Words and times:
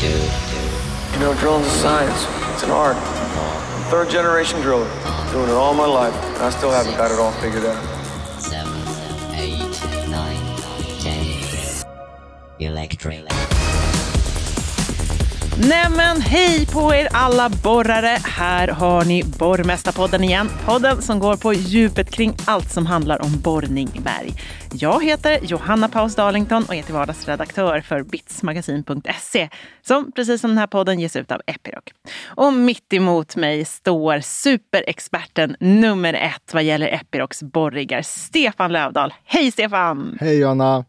You 0.00 1.18
know, 1.18 1.34
drilling's 1.40 1.66
a 1.66 1.70
science. 1.70 2.24
It's 2.54 2.62
an 2.62 2.70
art. 2.70 2.94
I'm 2.94 3.90
third 3.90 4.08
generation 4.08 4.60
driller. 4.60 4.88
Doing 5.32 5.48
it 5.48 5.54
all 5.54 5.74
my 5.74 5.86
life. 5.86 6.14
And 6.14 6.44
I 6.44 6.50
still 6.50 6.70
haven't 6.70 6.96
got 6.96 7.10
it 7.10 7.18
all 7.18 7.32
figured 7.40 7.64
out. 7.64 8.40
seven, 8.40 8.80
eight, 9.34 9.58
nine, 10.08 10.38
ten. 11.00 11.84
Electric. 12.60 13.57
Nämen 15.60 16.20
hej 16.20 16.66
på 16.66 16.94
er 16.94 17.08
alla 17.12 17.48
borrare! 17.48 18.18
Här 18.24 18.68
har 18.68 19.04
ni 19.04 19.24
Borrmästarpodden 19.38 20.24
igen. 20.24 20.48
Podden 20.66 21.02
som 21.02 21.18
går 21.18 21.36
på 21.36 21.52
djupet 21.52 22.10
kring 22.10 22.36
allt 22.44 22.72
som 22.72 22.86
handlar 22.86 23.22
om 23.22 23.40
borrning 23.40 23.88
i 23.94 24.00
berg. 24.00 24.34
Jag 24.72 25.04
heter 25.04 25.38
Johanna 25.42 25.88
Paus 25.88 26.14
Darlington 26.14 26.64
och 26.68 26.74
är 26.74 26.82
till 26.82 26.94
vardags 26.94 27.28
redaktör 27.28 27.80
för 27.80 28.02
bitsmagasin.se 28.02 29.48
som 29.86 30.12
precis 30.12 30.40
som 30.40 30.50
den 30.50 30.58
här 30.58 30.66
podden 30.66 31.00
ges 31.00 31.16
ut 31.16 31.32
av 31.32 31.40
Epiroc. 31.46 31.84
Och 32.26 32.52
mitt 32.52 32.92
emot 32.92 33.36
mig 33.36 33.64
står 33.64 34.20
superexperten 34.20 35.56
nummer 35.60 36.14
ett 36.14 36.54
vad 36.54 36.62
gäller 36.62 36.88
Epirocs 36.88 37.42
borriggar, 37.42 38.02
Stefan 38.02 38.72
Lövdahl. 38.72 39.14
Hej 39.24 39.52
Stefan! 39.52 40.18
Hej 40.20 40.38
Johanna! 40.38 40.84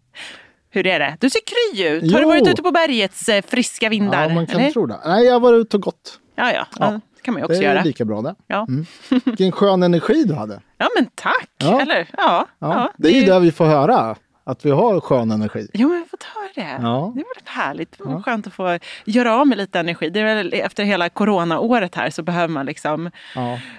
Hur 0.72 0.88
är 0.88 1.00
det? 1.00 1.18
Du 1.20 1.30
ser 1.30 1.40
kry 1.46 1.88
ut. 1.88 2.12
Har 2.12 2.20
du 2.20 2.24
Jo. 2.24 2.30
varit 2.30 2.48
ute 2.48 2.62
på 2.64 2.72
bergets 2.72 3.30
eh, 3.30 3.44
friska 3.48 3.90
vindar? 3.90 4.30
Ja, 4.30 4.36
man 4.36 4.48
kan 4.48 4.60
eller? 4.60 4.72
tro 4.72 4.86
det. 4.86 5.00
Nej, 5.06 5.26
jag 5.26 5.40
var 5.40 5.54
ute 5.54 5.78
och 5.78 5.84
gått. 5.84 6.20
Ja, 6.36 6.52
ja. 6.54 6.66
ja. 6.80 7.00
Det 7.16 7.22
kan 7.22 7.34
man 7.34 7.42
ju 7.44 7.48
Det 7.48 7.54
också 7.54 7.64
är 7.64 7.74
göra. 7.74 7.84
lika 7.84 8.06
bra 8.06 8.22
det. 8.22 8.36
Ja. 8.48 8.66
Mm. 8.70 8.86
Vilken 9.26 9.52
skön 9.52 9.84
energi 9.84 10.24
du 10.24 10.34
hade. 10.34 10.62
ja, 10.78 10.90
men 10.96 11.06
tack! 11.16 11.50
Ja. 11.58 11.82
Eller? 11.82 12.08
Ja. 12.18 12.48
Ja, 12.60 12.92
det 12.98 13.08
är 13.10 13.14
ju 13.22 13.26
det 13.26 13.40
vi 13.40 13.52
får 13.52 13.66
höra, 13.66 14.16
att 14.44 14.66
vi 14.66 14.72
har 14.72 15.00
skön 15.02 15.32
energi. 15.32 15.68
Jo, 15.74 15.88
men 15.90 15.98
jag 15.98 16.10
får 16.10 16.18
ta 16.18 16.62
det. 16.62 16.68
Ja. 16.82 17.14
Det 17.16 17.24
var 17.24 17.36
rätt 17.36 17.48
härligt. 17.50 17.98
Det 17.98 18.04
var 18.04 18.22
skönt 18.22 18.48
att 18.48 18.54
få 18.54 18.80
göra 19.06 19.36
av 19.36 19.48
med 19.48 19.58
lite 19.58 19.80
energi. 19.80 20.10
Det 20.10 20.20
är 20.20 20.36
väl 20.36 20.54
efter 20.54 20.84
hela 20.84 21.10
coronaåret 21.10 21.96
här 21.96 22.10
så 22.10 22.22
behöver 22.24 22.48
man 22.48 22.66
liksom 22.66 23.12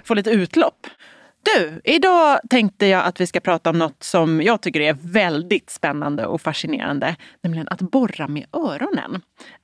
få 0.03 0.13
lite 0.13 0.29
utlopp. 0.29 0.87
Du, 1.43 1.81
idag 1.83 2.39
tänkte 2.49 2.85
jag 2.85 3.05
att 3.05 3.21
vi 3.21 3.27
ska 3.27 3.39
prata 3.39 3.69
om 3.69 3.79
något 3.79 4.03
som 4.03 4.41
jag 4.41 4.61
tycker 4.61 4.81
är 4.81 4.97
väldigt 5.01 5.69
spännande 5.69 6.25
och 6.25 6.41
fascinerande, 6.41 7.15
nämligen 7.43 7.67
att 7.67 7.81
borra 7.81 8.27
med 8.27 8.45
öronen. 8.53 9.21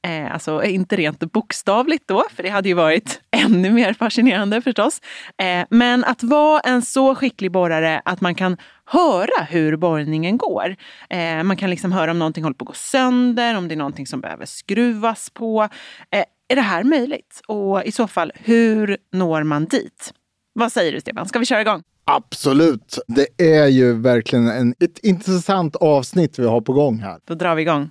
Eh, 0.08 0.33
alltså 0.33 0.64
inte 0.64 0.95
rent 0.95 1.31
bokstavligt 1.31 2.08
då, 2.08 2.23
för 2.36 2.44
det 2.44 2.50
hade 2.50 2.70
ju 2.70 2.75
varit 2.75 3.22
ännu 3.31 3.70
mer 3.70 3.94
fascinerande 3.94 4.61
förstås. 4.61 5.02
Eh, 5.38 5.66
men 5.70 6.03
att 6.03 6.23
vara 6.23 6.59
en 6.59 6.81
så 6.81 7.16
skicklig 7.16 7.52
borrare 7.52 8.02
att 8.05 8.22
man 8.22 8.36
kan 8.36 8.58
höra 8.86 9.44
hur 9.50 9.75
borrningen 9.75 10.38
går. 10.38 10.75
Eh, 11.09 11.44
man 11.44 11.58
kan 11.58 11.70
liksom 11.70 11.92
höra 11.92 12.11
om 12.11 12.20
någonting 12.20 12.44
håller 12.44 12.55
på 12.55 12.64
att 12.64 12.67
gå 12.67 12.73
sönder, 12.73 13.58
om 13.58 13.67
det 13.67 13.73
är 13.73 13.78
någonting 13.78 14.08
som 14.08 14.22
behöver 14.22 14.45
skruvas 14.45 15.30
på. 15.30 15.64
Eh, 16.11 16.23
är 16.50 16.55
det 16.55 16.61
här 16.61 16.83
möjligt? 16.83 17.42
Och 17.48 17.83
i 17.83 17.92
så 17.92 18.08
fall, 18.08 18.31
hur 18.36 18.98
når 19.11 19.44
man 19.44 19.66
dit? 19.66 20.14
Vad 20.59 20.72
säger 20.72 20.91
du 20.91 21.02
Stefan? 21.02 21.25
Ska 21.25 21.39
vi 21.39 21.45
köra 21.45 21.61
igång? 21.61 21.83
Absolut. 22.05 23.00
Det 23.08 23.59
är 23.59 23.67
ju 23.67 23.94
verkligen 23.94 24.47
en, 24.47 24.75
ett 24.80 24.99
intressant 24.99 25.75
avsnitt 25.75 26.39
vi 26.39 26.45
har 26.45 26.61
på 26.61 26.73
gång 26.73 26.99
här. 26.99 27.19
Då 27.25 27.36
drar 27.36 27.55
vi 27.55 27.61
igång. 27.61 27.89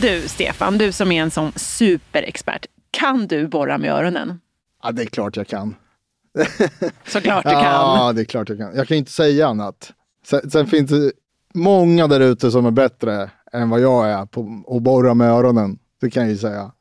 Du 0.00 0.28
Stefan, 0.28 0.78
du 0.78 0.92
som 0.92 1.12
är 1.12 1.22
en 1.22 1.30
sån 1.30 1.52
superexpert. 1.56 2.66
Kan 2.90 3.26
du 3.26 3.48
borra 3.48 3.78
med 3.78 3.90
öronen? 3.90 4.40
Ja, 4.82 4.92
det 4.92 5.02
är 5.02 5.06
klart 5.06 5.36
jag 5.36 5.46
kan. 5.46 5.74
Såklart 7.06 7.44
du 7.44 7.50
kan. 7.50 7.62
Ja, 7.62 8.12
det 8.14 8.20
är 8.20 8.24
klart 8.24 8.48
jag 8.48 8.58
kan. 8.58 8.76
Jag 8.76 8.88
kan 8.88 8.96
inte 8.96 9.12
säga 9.12 9.46
annat. 9.46 9.92
Sen, 10.26 10.50
sen 10.50 10.66
finns 10.66 10.90
det 10.90 11.12
många 11.54 12.06
där 12.06 12.20
ute 12.20 12.50
som 12.50 12.66
är 12.66 12.70
bättre 12.70 13.30
än 13.52 13.70
vad 13.70 13.80
jag 13.80 14.10
är 14.10 14.26
på 14.26 14.64
att 14.76 14.82
borra 14.82 15.14
med 15.14 15.30
öronen. 15.30 15.78
Det 16.00 16.10
kan 16.10 16.22
jag 16.22 16.32
ju 16.32 16.38
säga. 16.38 16.72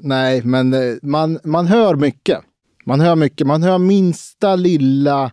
Nej, 0.00 0.42
men 0.44 0.74
eh, 0.74 0.96
man, 1.02 1.38
man 1.44 1.66
hör 1.66 1.94
mycket. 1.94 2.38
Man 2.84 3.00
hör 3.00 3.16
mycket. 3.16 3.46
Man 3.46 3.62
hör 3.62 3.78
minsta 3.78 4.56
lilla 4.56 5.32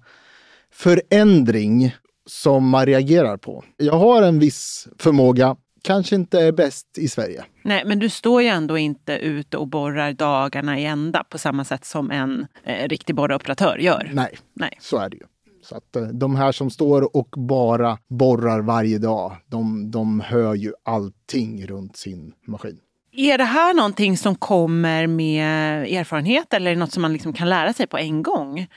förändring 0.72 1.96
som 2.25 2.69
man 2.69 2.85
reagerar 2.85 3.38
på. 3.38 3.63
Jag 3.78 3.97
har 3.97 4.22
en 4.22 4.40
viss 4.40 4.88
förmåga. 5.00 5.56
Kanske 5.81 6.16
inte 6.16 6.41
är 6.41 6.52
bäst 6.52 6.97
i 6.97 7.07
Sverige. 7.07 7.46
Nej, 7.63 7.84
men 7.85 8.00
du 8.00 8.09
står 8.09 8.41
ju 8.41 8.47
ändå 8.47 8.78
inte 8.78 9.13
ute 9.13 9.57
och 9.57 9.68
borrar 9.68 10.13
dagarna 10.13 10.79
i 10.79 10.85
ända 10.85 11.24
på 11.24 11.38
samma 11.38 11.63
sätt 11.63 11.85
som 11.85 12.12
en 12.12 12.47
eh, 12.63 12.88
riktig 12.88 13.16
borroperatör 13.16 13.78
gör. 13.78 14.12
Nej, 14.13 14.38
Nej. 14.53 14.78
så 14.81 14.97
är 14.97 15.09
det 15.09 15.18
ju. 15.18 15.24
Så 15.62 15.75
att 15.75 15.96
eh, 15.96 16.03
de 16.03 16.35
här 16.35 16.52
som 16.52 16.69
står 16.69 17.18
och 17.18 17.29
bara 17.38 17.97
borrar 18.09 18.62
varje 18.62 18.97
dag, 18.97 19.38
de, 19.47 19.91
de 19.91 20.19
hör 20.19 20.56
ju 20.56 20.74
allting 20.84 21.68
runt 21.68 21.97
sin 21.97 22.34
maskin. 22.47 22.79
Är 23.18 23.38
det 23.38 23.44
här 23.44 23.74
någonting 23.74 24.18
som 24.18 24.36
kommer 24.36 25.08
med 25.08 25.84
erfarenhet 25.84 26.53
eller 26.53 26.72
är 26.72 26.76
det 26.76 26.80
något 26.80 26.92
som 26.92 27.02
man 27.02 27.14
liksom 27.14 27.34
kan 27.34 27.50
lära 27.50 27.74
sig 27.74 27.88
på 27.88 27.98
en 27.98 28.24
gång? 28.24 28.68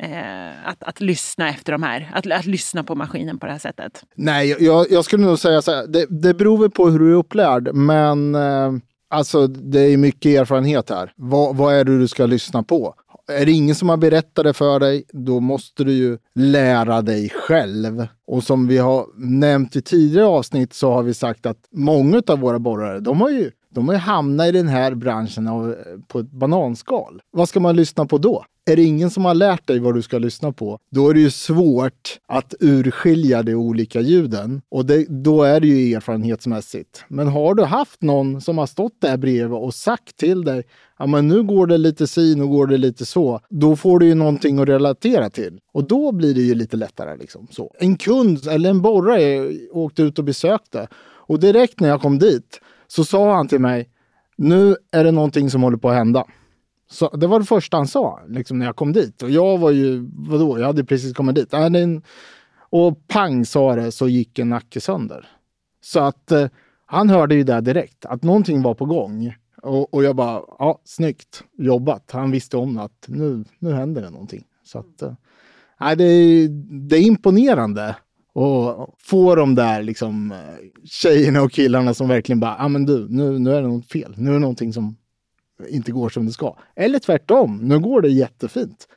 Eh, 0.00 0.68
att, 0.68 0.82
att 0.82 1.00
lyssna 1.00 1.48
efter 1.48 1.72
de 1.72 1.82
här, 1.82 2.10
att, 2.14 2.32
att 2.32 2.46
lyssna 2.46 2.84
på 2.84 2.94
maskinen 2.94 3.38
på 3.38 3.46
det 3.46 3.52
här 3.52 3.58
sättet. 3.58 4.04
Nej, 4.14 4.56
jag, 4.58 4.90
jag 4.90 5.04
skulle 5.04 5.26
nog 5.26 5.38
säga 5.38 5.62
så 5.62 5.72
här, 5.72 5.86
det, 5.86 6.06
det 6.10 6.34
beror 6.34 6.58
väl 6.58 6.70
på 6.70 6.88
hur 6.88 6.98
du 6.98 7.10
är 7.10 7.16
upplärd, 7.16 7.74
men 7.74 8.34
eh, 8.34 8.72
alltså 9.08 9.46
det 9.46 9.80
är 9.80 9.96
mycket 9.96 10.40
erfarenhet 10.40 10.90
här. 10.90 11.12
Va, 11.16 11.52
vad 11.52 11.74
är 11.74 11.84
det 11.84 11.98
du 11.98 12.08
ska 12.08 12.26
lyssna 12.26 12.62
på? 12.62 12.94
Är 13.32 13.46
det 13.46 13.52
ingen 13.52 13.74
som 13.74 13.88
har 13.88 13.96
berättat 13.96 14.44
det 14.44 14.52
för 14.52 14.80
dig, 14.80 15.04
då 15.12 15.40
måste 15.40 15.84
du 15.84 15.92
ju 15.92 16.18
lära 16.34 17.02
dig 17.02 17.28
själv. 17.28 18.06
Och 18.26 18.44
som 18.44 18.66
vi 18.66 18.78
har 18.78 19.06
nämnt 19.16 19.76
i 19.76 19.82
tidigare 19.82 20.26
avsnitt 20.26 20.72
så 20.72 20.92
har 20.92 21.02
vi 21.02 21.14
sagt 21.14 21.46
att 21.46 21.58
många 21.70 22.22
av 22.26 22.38
våra 22.38 22.58
borrare, 22.58 23.00
de 23.00 23.20
har 23.20 23.30
ju 23.30 23.50
de 23.74 23.88
har 23.88 23.94
ju 23.94 24.00
hamnat 24.00 24.46
i 24.46 24.52
den 24.52 24.68
här 24.68 24.94
branschen 24.94 25.48
av, 25.48 25.74
på 26.08 26.18
ett 26.18 26.30
bananskal. 26.30 27.22
Vad 27.30 27.48
ska 27.48 27.60
man 27.60 27.76
lyssna 27.76 28.06
på 28.06 28.18
då? 28.18 28.44
Är 28.66 28.76
det 28.76 28.84
ingen 28.84 29.10
som 29.10 29.24
har 29.24 29.34
lärt 29.34 29.66
dig 29.66 29.78
vad 29.78 29.94
du 29.94 30.02
ska 30.02 30.18
lyssna 30.18 30.52
på, 30.52 30.78
då 30.90 31.08
är 31.08 31.14
det 31.14 31.20
ju 31.20 31.30
svårt 31.30 32.18
att 32.28 32.54
urskilja 32.60 33.42
de 33.42 33.54
olika 33.54 34.00
ljuden. 34.00 34.62
Och 34.68 34.86
det, 34.86 35.06
då 35.08 35.42
är 35.42 35.60
det 35.60 35.66
ju 35.66 35.94
erfarenhetsmässigt. 35.94 37.04
Men 37.08 37.28
har 37.28 37.54
du 37.54 37.64
haft 37.64 38.02
någon 38.02 38.40
som 38.40 38.58
har 38.58 38.66
stått 38.66 39.00
där 39.00 39.16
bredvid 39.16 39.58
och 39.58 39.74
sagt 39.74 40.16
till 40.16 40.44
dig, 40.44 40.62
ja 40.98 41.06
men 41.06 41.28
nu 41.28 41.42
går 41.42 41.66
det 41.66 41.78
lite 41.78 42.06
si, 42.06 42.34
nu 42.34 42.46
går 42.46 42.66
det 42.66 42.76
lite 42.76 43.06
så. 43.06 43.40
Då 43.50 43.76
får 43.76 43.98
du 43.98 44.06
ju 44.06 44.14
någonting 44.14 44.58
att 44.58 44.68
relatera 44.68 45.30
till. 45.30 45.60
Och 45.72 45.84
då 45.84 46.12
blir 46.12 46.34
det 46.34 46.42
ju 46.42 46.54
lite 46.54 46.76
lättare. 46.76 47.16
Liksom, 47.16 47.46
så. 47.50 47.74
En 47.78 47.96
kund 47.96 48.46
eller 48.46 48.70
en 48.70 48.82
borrare 48.82 49.52
åkte 49.72 50.02
ut 50.02 50.18
och 50.18 50.24
besökte. 50.24 50.88
Och 51.26 51.40
direkt 51.40 51.80
när 51.80 51.88
jag 51.88 52.00
kom 52.00 52.18
dit 52.18 52.60
så 52.86 53.04
sa 53.04 53.36
han 53.36 53.48
till 53.48 53.60
mig, 53.60 53.90
nu 54.36 54.76
är 54.90 55.04
det 55.04 55.12
någonting 55.12 55.50
som 55.50 55.62
håller 55.62 55.76
på 55.76 55.88
att 55.88 55.96
hända. 55.96 56.24
Så 56.90 57.16
det 57.16 57.26
var 57.26 57.40
det 57.40 57.46
första 57.46 57.76
han 57.76 57.86
sa 57.86 58.20
liksom, 58.28 58.58
när 58.58 58.66
jag 58.66 58.76
kom 58.76 58.92
dit. 58.92 59.22
Och 59.22 59.30
jag 59.30 59.58
var 59.58 59.70
ju, 59.70 60.10
vadå, 60.12 60.58
jag 60.58 60.66
hade 60.66 60.84
precis 60.84 61.12
kommit 61.12 61.34
dit. 61.34 61.54
Äh, 61.54 61.70
och 62.70 63.08
pang 63.08 63.46
sa 63.46 63.76
det 63.76 63.92
så 63.92 64.08
gick 64.08 64.38
en 64.38 64.48
nacke 64.48 64.80
sönder. 64.80 65.28
Så 65.80 66.00
att 66.00 66.32
eh, 66.32 66.48
han 66.86 67.10
hörde 67.10 67.34
ju 67.34 67.44
det 67.44 67.60
direkt, 67.60 68.06
att 68.06 68.22
någonting 68.22 68.62
var 68.62 68.74
på 68.74 68.84
gång. 68.84 69.34
Och, 69.62 69.94
och 69.94 70.04
jag 70.04 70.16
bara, 70.16 70.42
ja, 70.58 70.80
snyggt 70.84 71.44
jobbat. 71.58 72.10
Han 72.10 72.30
visste 72.30 72.56
om 72.56 72.78
att 72.78 73.04
nu, 73.06 73.44
nu 73.58 73.72
händer 73.72 74.02
det 74.02 74.10
någonting. 74.10 74.44
Så 74.64 74.78
att, 74.78 75.02
eh, 75.02 75.12
det, 75.96 76.04
är, 76.04 76.48
det 76.88 76.96
är 76.96 77.02
imponerande. 77.02 77.96
Och 78.34 78.94
få 78.98 79.34
de 79.34 79.54
där 79.54 79.82
liksom 79.82 80.32
eh, 80.32 80.38
tjejerna 80.84 81.42
och 81.42 81.52
killarna 81.52 81.94
som 81.94 82.08
verkligen 82.08 82.40
bara, 82.40 82.56
ja 82.58 82.68
men 82.68 82.86
du, 82.86 83.06
nu, 83.10 83.38
nu 83.38 83.54
är 83.54 83.62
det 83.62 83.68
något 83.68 83.88
fel. 83.88 84.14
Nu 84.16 84.30
är 84.30 84.34
det 84.34 84.40
någonting 84.40 84.72
som 84.72 84.96
inte 85.68 85.92
går 85.92 86.08
som 86.08 86.26
det 86.26 86.32
ska. 86.32 86.56
Eller 86.76 86.98
tvärtom, 86.98 87.58
nu 87.62 87.78
går 87.78 88.00
det 88.00 88.08
jättefint. 88.08 88.88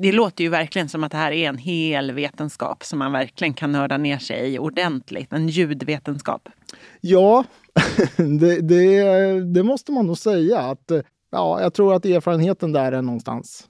Det 0.00 0.12
låter 0.12 0.44
ju 0.44 0.50
verkligen 0.50 0.88
som 0.88 1.04
att 1.04 1.12
det 1.12 1.18
här 1.18 1.32
är 1.32 1.48
en 1.48 1.58
hel 1.58 2.12
vetenskap 2.12 2.84
som 2.84 2.98
man 2.98 3.12
verkligen 3.12 3.54
kan 3.54 3.72
nörda 3.72 3.96
ner 3.96 4.18
sig 4.18 4.54
i 4.54 4.58
ordentligt. 4.58 5.32
En 5.32 5.48
ljudvetenskap. 5.48 6.48
Ja, 7.00 7.44
det, 8.16 8.60
det, 8.60 9.54
det 9.54 9.62
måste 9.62 9.92
man 9.92 10.06
nog 10.06 10.18
säga. 10.18 10.58
Att, 10.58 10.90
eh, 10.90 11.00
ja, 11.30 11.60
jag 11.60 11.74
tror 11.74 11.94
att 11.94 12.04
erfarenheten 12.04 12.72
där 12.72 12.92
är 12.92 13.02
någonstans 13.02 13.66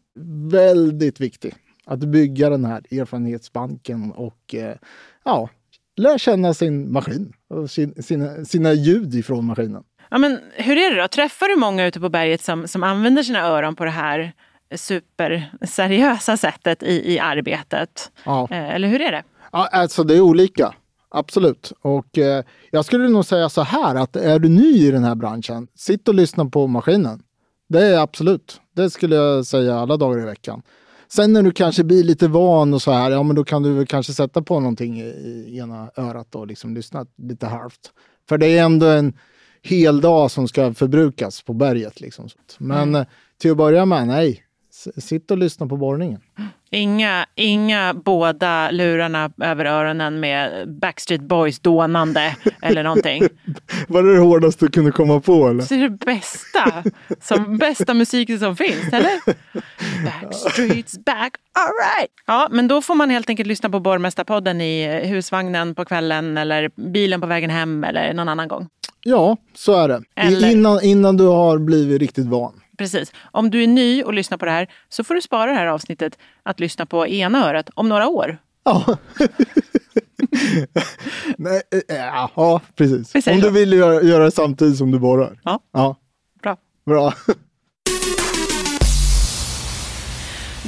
väldigt 0.51 1.21
viktig. 1.21 1.55
Att 1.87 2.01
bygga 2.01 2.51
den 2.51 2.65
här 2.65 2.83
erfarenhetsbanken 3.01 4.13
och 4.13 4.55
eh, 4.55 4.77
ja, 5.25 5.49
lära 5.97 6.19
känna 6.19 6.55
sin 6.55 6.93
maskin 6.93 7.33
och 7.51 7.71
sin, 7.71 8.03
sina, 8.03 8.45
sina 8.45 8.73
ljud 8.73 9.15
ifrån 9.15 9.45
maskinen. 9.45 9.83
Ja, 10.11 10.19
men 10.19 10.41
hur 10.55 10.77
är 10.77 10.95
det 10.95 11.03
då? 11.03 11.09
Träffar 11.09 11.49
du 11.49 11.57
många 11.57 11.87
ute 11.87 12.01
på 12.01 12.09
berget 12.09 12.43
som, 12.43 12.69
som 12.69 12.83
använder 12.83 13.23
sina 13.23 13.41
öron 13.41 13.77
på 13.77 13.85
det 13.85 13.91
här 13.91 14.33
superseriösa 14.75 16.37
sättet 16.37 16.83
i, 16.83 17.13
i 17.15 17.19
arbetet? 17.19 18.13
Ja. 18.25 18.49
Eh, 18.51 18.75
Eller 18.75 18.89
hur 18.89 19.01
är 19.01 19.13
det? 19.13 19.23
Ja, 19.53 19.69
alltså 19.73 20.05
det 20.05 20.15
är 20.17 20.21
olika. 20.21 20.75
Absolut. 21.09 21.73
Och 21.83 22.19
eh, 22.19 22.45
jag 22.71 22.85
skulle 22.85 23.09
nog 23.09 23.25
säga 23.25 23.49
så 23.49 23.63
här 23.63 23.95
att 23.95 24.17
är 24.17 24.39
du 24.39 24.49
ny 24.49 24.87
i 24.87 24.91
den 24.91 25.05
här 25.05 25.15
branschen, 25.15 25.69
sitt 25.75 26.09
och 26.09 26.15
lyssna 26.15 26.45
på 26.45 26.67
maskinen. 26.67 27.23
Det 27.69 27.83
är 27.87 27.99
absolut. 27.99 28.61
Det 28.77 28.91
skulle 28.91 29.17
jag 29.17 29.47
säga 29.47 29.79
alla 29.79 29.97
dagar 29.97 30.23
i 30.23 30.25
veckan. 30.25 30.63
Sen 31.09 31.33
när 31.33 31.43
du 31.43 31.53
kanske 31.53 31.85
blir 31.85 32.05
lite 32.05 32.29
van 32.29 32.75
och 32.75 32.83
så 32.83 32.93
här, 32.93 33.11
ja 33.11 33.23
men 33.23 33.37
då 33.37 33.45
kan 33.45 33.63
du 33.63 33.73
väl 33.73 33.87
kanske 33.87 34.13
sätta 34.13 34.43
på 34.43 34.61
någonting 34.61 35.01
i, 35.01 35.59
ena 35.59 35.91
örat 35.97 36.35
och 36.35 36.47
liksom 36.47 36.75
lyssna 36.75 37.07
lite 37.17 37.47
halvt. 37.47 37.93
För 38.29 38.39
det 38.39 38.47
är 38.47 38.65
ändå 38.65 38.87
en 38.87 39.19
hel 39.63 40.01
dag 40.01 40.31
som 40.31 40.49
ska 40.49 40.75
förbrukas 40.75 41.43
på 41.43 41.53
berget. 41.53 42.01
Liksom. 42.01 42.29
Men 42.59 42.89
mm. 42.89 43.07
till 43.39 43.51
att 43.51 43.57
börja 43.57 43.87
med, 43.87 44.07
nej. 44.07 44.43
Sitt 44.97 45.31
och 45.31 45.39
lyssna 45.39 45.67
på 45.67 45.77
borrningen. 45.77 46.21
Inga, 46.71 47.27
inga 47.35 47.95
båda 47.95 48.71
lurarna 48.71 49.31
över 49.43 49.65
öronen 49.65 50.21
med 50.21 50.69
Backstreet 50.81 51.21
Boys 51.21 51.59
dånande 51.59 52.37
eller 52.63 52.83
någonting. 52.83 53.23
Var 53.89 54.03
det 54.03 54.15
det 54.15 54.21
hårdaste 54.21 54.65
du 54.65 54.71
kunde 54.71 54.93
komma 54.93 55.21
på? 55.21 55.49
Eller? 55.49 55.65
Det 55.69 55.75
är 55.75 55.89
det 55.89 56.05
bästa, 56.07 56.85
som 57.21 57.59
bästa 57.59 57.95
musiken 57.95 58.39
som 58.39 58.57
finns, 58.57 58.93
eller? 58.93 59.21
Backstreets 60.05 61.05
back, 61.05 61.35
alright! 61.53 62.11
Ja, 62.27 62.49
men 62.51 62.69
då 62.69 62.83
får 62.83 62.95
man 62.95 63.11
helt 63.11 63.29
enkelt 63.31 63.47
lyssna 63.47 63.71
på 63.71 63.81
Borgmästarpodden 63.81 64.61
i 64.61 65.07
husvagnen 65.07 65.75
på 65.75 65.85
kvällen 65.85 66.37
eller 66.39 66.91
bilen 66.93 67.21
på 67.21 67.27
vägen 67.27 67.51
hem 67.51 67.85
eller 67.85 68.15
någon 68.15 68.29
annan 68.29 68.49
gång. 68.49 68.69
Ja, 69.05 69.37
så 69.55 69.75
är 69.75 69.89
det. 69.89 70.03
Eller... 70.17 70.51
Innan, 70.51 70.83
innan 70.83 71.17
du 71.17 71.25
har 71.25 71.59
blivit 71.59 72.01
riktigt 72.01 72.27
van. 72.27 72.61
Precis. 72.77 73.13
Om 73.31 73.51
du 73.51 73.63
är 73.63 73.67
ny 73.67 74.03
och 74.03 74.15
lyssnar 74.15 74.39
på 74.39 74.45
det 74.45 74.51
här 74.51 74.69
så 74.89 75.05
får 75.05 75.15
du 75.15 75.23
spara 75.23 75.51
det 75.51 75.57
här 75.57 75.67
avsnittet 75.67 76.19
att 76.43 76.61
lyssna 76.61 76.87
på 76.87 77.07
ena 77.07 77.49
örat 77.49 77.71
om 77.75 77.89
några 77.89 78.09
år. 78.09 78.39
Ja. 78.65 78.85
Nej, 81.39 81.63
äh, 81.89 81.97
ja, 81.97 82.61
precis. 82.75 83.27
Om 83.27 83.41
du 83.41 83.51
vill 83.51 83.73
göra, 83.73 84.03
göra 84.03 84.25
det 84.25 84.31
samtidigt 84.31 84.79
som 84.79 84.91
du 84.91 84.99
borrar. 84.99 85.41
Ja. 85.45 85.61
ja. 85.73 85.97
Bra. 86.43 86.57
Bra. 86.87 87.13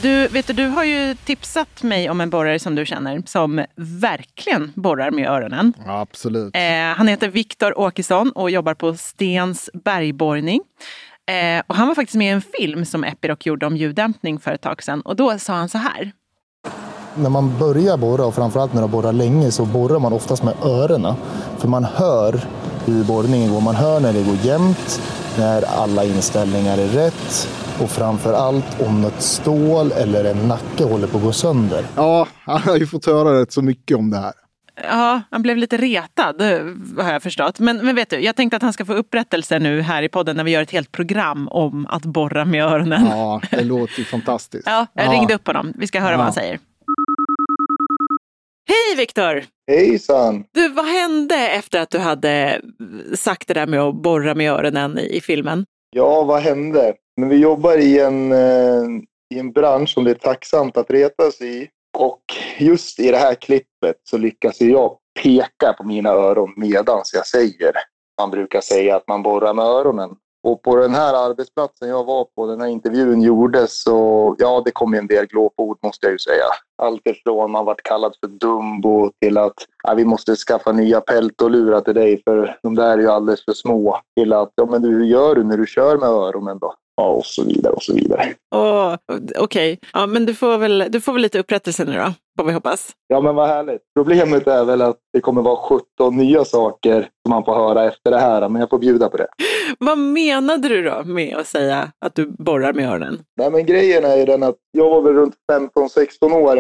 Du, 0.03 0.29
vet 0.29 0.47
du, 0.47 0.53
du 0.53 0.67
har 0.67 0.85
ju 0.85 1.15
tipsat 1.15 1.83
mig 1.83 2.11
om 2.11 2.21
en 2.21 2.31
borrare 2.31 2.59
som 2.59 2.75
du 2.75 2.87
känner 2.87 3.23
som 3.27 3.65
verkligen 3.77 4.73
borrar 4.75 5.11
med 5.11 5.29
öronen. 5.29 5.73
Ja, 5.87 6.01
absolut. 6.01 6.57
Eh, 6.57 6.97
han 6.97 7.09
heter 7.09 7.29
Viktor 7.29 7.79
Åkesson 7.79 8.31
och 8.31 8.51
jobbar 8.51 8.75
på 8.75 8.95
Stens 8.95 9.71
bergborrning. 9.85 10.61
Eh, 11.29 11.63
och 11.67 11.75
han 11.75 11.89
var 11.89 11.95
faktiskt 11.95 12.17
med 12.17 12.27
i 12.27 12.31
en 12.31 12.41
film 12.41 12.85
som 12.85 13.05
Epiroc 13.05 13.39
gjorde 13.47 13.67
om 13.67 13.77
ljuddämpning 13.77 14.41
för 14.41 14.53
ett 14.53 14.61
tag 14.61 14.83
sedan. 14.83 15.01
Och 15.01 15.17
då 15.17 15.39
sa 15.39 15.53
han 15.53 15.69
så 15.69 15.79
här. 15.79 16.13
När 17.15 17.31
man 17.31 17.59
börjar 17.59 17.97
borra 17.97 18.27
och 18.27 18.35
framförallt 18.35 18.75
när 18.75 18.83
du 18.83 18.89
borrar 18.89 19.13
länge 19.13 19.51
så 19.51 19.65
borrar 19.65 19.99
man 19.99 20.13
oftast 20.13 20.43
med 20.43 20.55
öronen. 20.63 21.15
För 21.59 21.69
man 21.69 21.85
hör 21.85 22.41
hur 22.85 23.05
borrningen 23.05 23.53
går. 23.53 23.61
Man 23.61 23.75
hör 23.75 24.01
när 24.01 24.13
det 24.13 24.23
går 24.23 24.37
jämnt, 24.43 25.01
när 25.39 25.63
alla 25.63 26.05
inställningar 26.05 26.79
är 26.79 26.89
rätt 26.89 27.49
och 27.83 27.91
framför 27.91 28.33
allt 28.33 28.81
om 28.81 29.03
något 29.03 29.23
stål 29.23 29.93
eller 29.93 30.25
en 30.25 30.49
nacke 30.49 30.85
håller 30.85 31.07
på 31.07 31.19
att 31.19 31.25
gå 31.25 31.33
sönder. 31.33 31.85
Ja, 31.97 32.29
han 32.45 32.61
har 32.61 32.77
ju 32.77 32.87
fått 32.87 33.07
höra 33.07 33.41
rätt 33.41 33.53
så 33.53 33.63
mycket 33.63 33.97
om 33.97 34.11
det 34.11 34.19
här. 34.19 34.33
Ja, 34.83 35.23
han 35.31 35.43
blev 35.43 35.57
lite 35.57 35.77
retad 35.77 36.43
har 36.99 37.13
jag 37.13 37.23
förstått. 37.23 37.59
Men, 37.59 37.77
men 37.77 37.97
vet 37.97 38.11
du, 38.11 38.21
jag 38.21 38.37
tänkte 38.37 38.57
att 38.57 38.63
han 38.63 38.73
ska 38.73 38.85
få 38.85 38.95
upprättelse 38.95 39.59
nu 39.59 39.81
här 39.81 40.03
i 40.03 40.09
podden 40.09 40.37
när 40.37 40.45
vi 40.45 40.51
gör 40.51 40.63
ett 40.63 40.71
helt 40.71 40.93
program 40.93 41.49
om 41.49 41.87
att 41.87 42.03
borra 42.03 42.45
med 42.45 42.65
öronen. 42.65 43.07
Ja, 43.07 43.41
det 43.51 43.65
låter 43.65 43.99
ju 43.99 44.05
fantastiskt. 44.05 44.67
Ja, 44.67 44.87
jag 44.93 45.07
ja. 45.07 45.13
ringde 45.13 45.35
upp 45.35 45.47
honom. 45.47 45.73
Vi 45.77 45.87
ska 45.87 46.01
höra 46.01 46.11
ja. 46.11 46.17
vad 46.17 46.25
han 46.25 46.33
säger. 46.33 46.59
Hej 48.69 48.97
Viktor! 48.97 49.45
Hejsan! 49.67 50.45
Du, 50.55 50.69
vad 50.69 50.87
hände 50.87 51.49
efter 51.49 51.81
att 51.81 51.91
du 51.91 51.99
hade 51.99 52.61
sagt 53.15 53.49
det 53.49 53.55
där 53.55 53.67
med 53.67 53.81
att 53.81 54.03
borra 54.03 54.35
med 54.35 54.53
öronen 54.53 54.99
i, 54.99 55.17
i 55.17 55.21
filmen? 55.21 55.65
Ja, 55.91 56.25
vad 56.25 56.43
hände? 56.43 56.95
Men 57.17 57.29
vi 57.29 57.37
jobbar 57.37 57.79
i 57.79 57.99
en, 58.01 58.33
eh, 58.33 58.85
i 59.35 59.39
en 59.39 59.53
bransch 59.53 59.89
som 59.89 60.05
det 60.05 60.11
är 60.11 60.15
tacksamt 60.15 60.77
att 60.77 60.91
reta 60.91 61.31
sig 61.31 61.63
i. 61.63 61.69
Och 61.99 62.23
just 62.59 63.01
i 63.01 63.11
det 63.11 63.17
här 63.17 63.35
klippet 63.35 63.97
så 64.03 64.19
lyckas 64.19 64.61
jag 64.61 64.97
peka 65.23 65.73
på 65.73 65.85
mina 65.85 66.11
öron 66.11 66.55
medans 66.57 67.11
jag 67.15 67.27
säger. 67.27 67.73
Man 68.21 68.31
brukar 68.31 68.61
säga 68.61 68.97
att 68.97 69.09
man 69.09 69.23
borrar 69.23 69.55
med 69.55 69.65
öronen. 69.65 70.11
Och 70.43 70.63
på 70.63 70.77
den 70.77 70.95
här 70.95 71.29
arbetsplatsen 71.31 71.89
jag 71.89 72.05
var 72.05 72.25
på, 72.25 72.47
den 72.47 72.61
här 72.61 72.69
intervjun 72.69 73.23
gjordes, 73.23 73.83
så 73.83 74.35
ja, 74.39 74.63
det 74.65 74.71
kom 74.71 74.95
en 74.95 75.07
del 75.07 75.27
glåpord 75.27 75.79
måste 75.83 76.07
jag 76.07 76.13
ju 76.13 76.19
säga. 76.19 76.45
Allt 76.83 77.07
ifrån 77.07 77.51
man 77.51 77.65
vart 77.65 77.83
kallad 77.83 78.17
för 78.21 78.29
dumbo 78.29 79.11
till 79.21 79.39
att 79.39 79.67
ja, 79.83 79.95
vi 79.95 80.05
måste 80.05 80.37
skaffa 80.37 80.73
nya 80.73 81.01
peltolurar 81.01 81.81
till 81.81 81.95
dig 81.95 82.23
för 82.25 82.59
de 82.63 82.75
där 82.75 82.99
är 82.99 83.03
ju 83.03 83.09
alldeles 83.09 83.45
för 83.45 83.53
små. 83.53 83.99
Till 84.17 84.33
att, 84.33 84.53
ja 84.55 84.67
men 84.67 84.83
du, 84.83 84.89
hur 84.89 85.05
gör 85.05 85.35
du 85.35 85.45
när 85.45 85.57
du 85.57 85.67
kör 85.67 85.97
med 85.97 86.09
öronen 86.09 86.59
då? 86.59 86.75
Ja, 86.99 87.09
och 87.09 87.27
så 87.27 87.45
vidare 87.45 87.73
och 87.73 87.83
så 87.83 87.95
vidare. 87.95 88.35
Oh, 88.55 88.95
Okej, 89.13 89.43
okay. 89.43 89.77
ja, 89.93 90.07
men 90.07 90.27
du 90.27 90.35
får, 90.35 90.59
väl, 90.59 90.85
du 90.89 91.01
får 91.01 91.13
väl 91.13 91.23
lite 91.23 91.39
upprättelse 91.39 91.85
nu 91.85 91.93
då, 91.93 92.13
får 92.39 92.47
vi 92.47 92.53
hoppas. 92.53 92.93
Ja, 93.09 93.21
men 93.21 93.35
vad 93.35 93.49
härligt. 93.49 93.81
Problemet 93.99 94.47
är 94.47 94.65
väl 94.65 94.83
att 94.83 94.97
det 95.13 95.21
kommer 95.21 95.43
vara 95.43 95.57
17 95.57 96.17
nya 96.17 96.45
saker 96.45 97.01
som 97.01 97.31
man 97.31 97.45
får 97.45 97.55
höra 97.55 97.85
efter 97.85 98.11
det 98.11 98.19
här, 98.19 98.49
men 98.49 98.61
jag 98.61 98.71
får 98.71 98.79
bjuda 98.79 99.09
på 99.09 99.17
det. 99.17 99.27
vad 99.79 99.99
menade 99.99 100.69
du 100.69 100.83
då 100.83 101.03
med 101.05 101.37
att 101.37 101.47
säga 101.47 101.93
att 102.05 102.15
du 102.15 102.27
borrar 102.27 102.73
med 102.73 102.91
öronen? 102.91 103.19
Nej, 103.37 103.51
men 103.51 103.67
grejen 103.67 104.05
är 104.05 104.17
ju 104.17 104.25
den 104.25 104.43
att 104.43 104.57
jag 104.71 104.91
var 104.91 105.03
väl 105.03 105.15
runt 105.15 105.35
15-16 105.53 106.33
år 106.33 106.57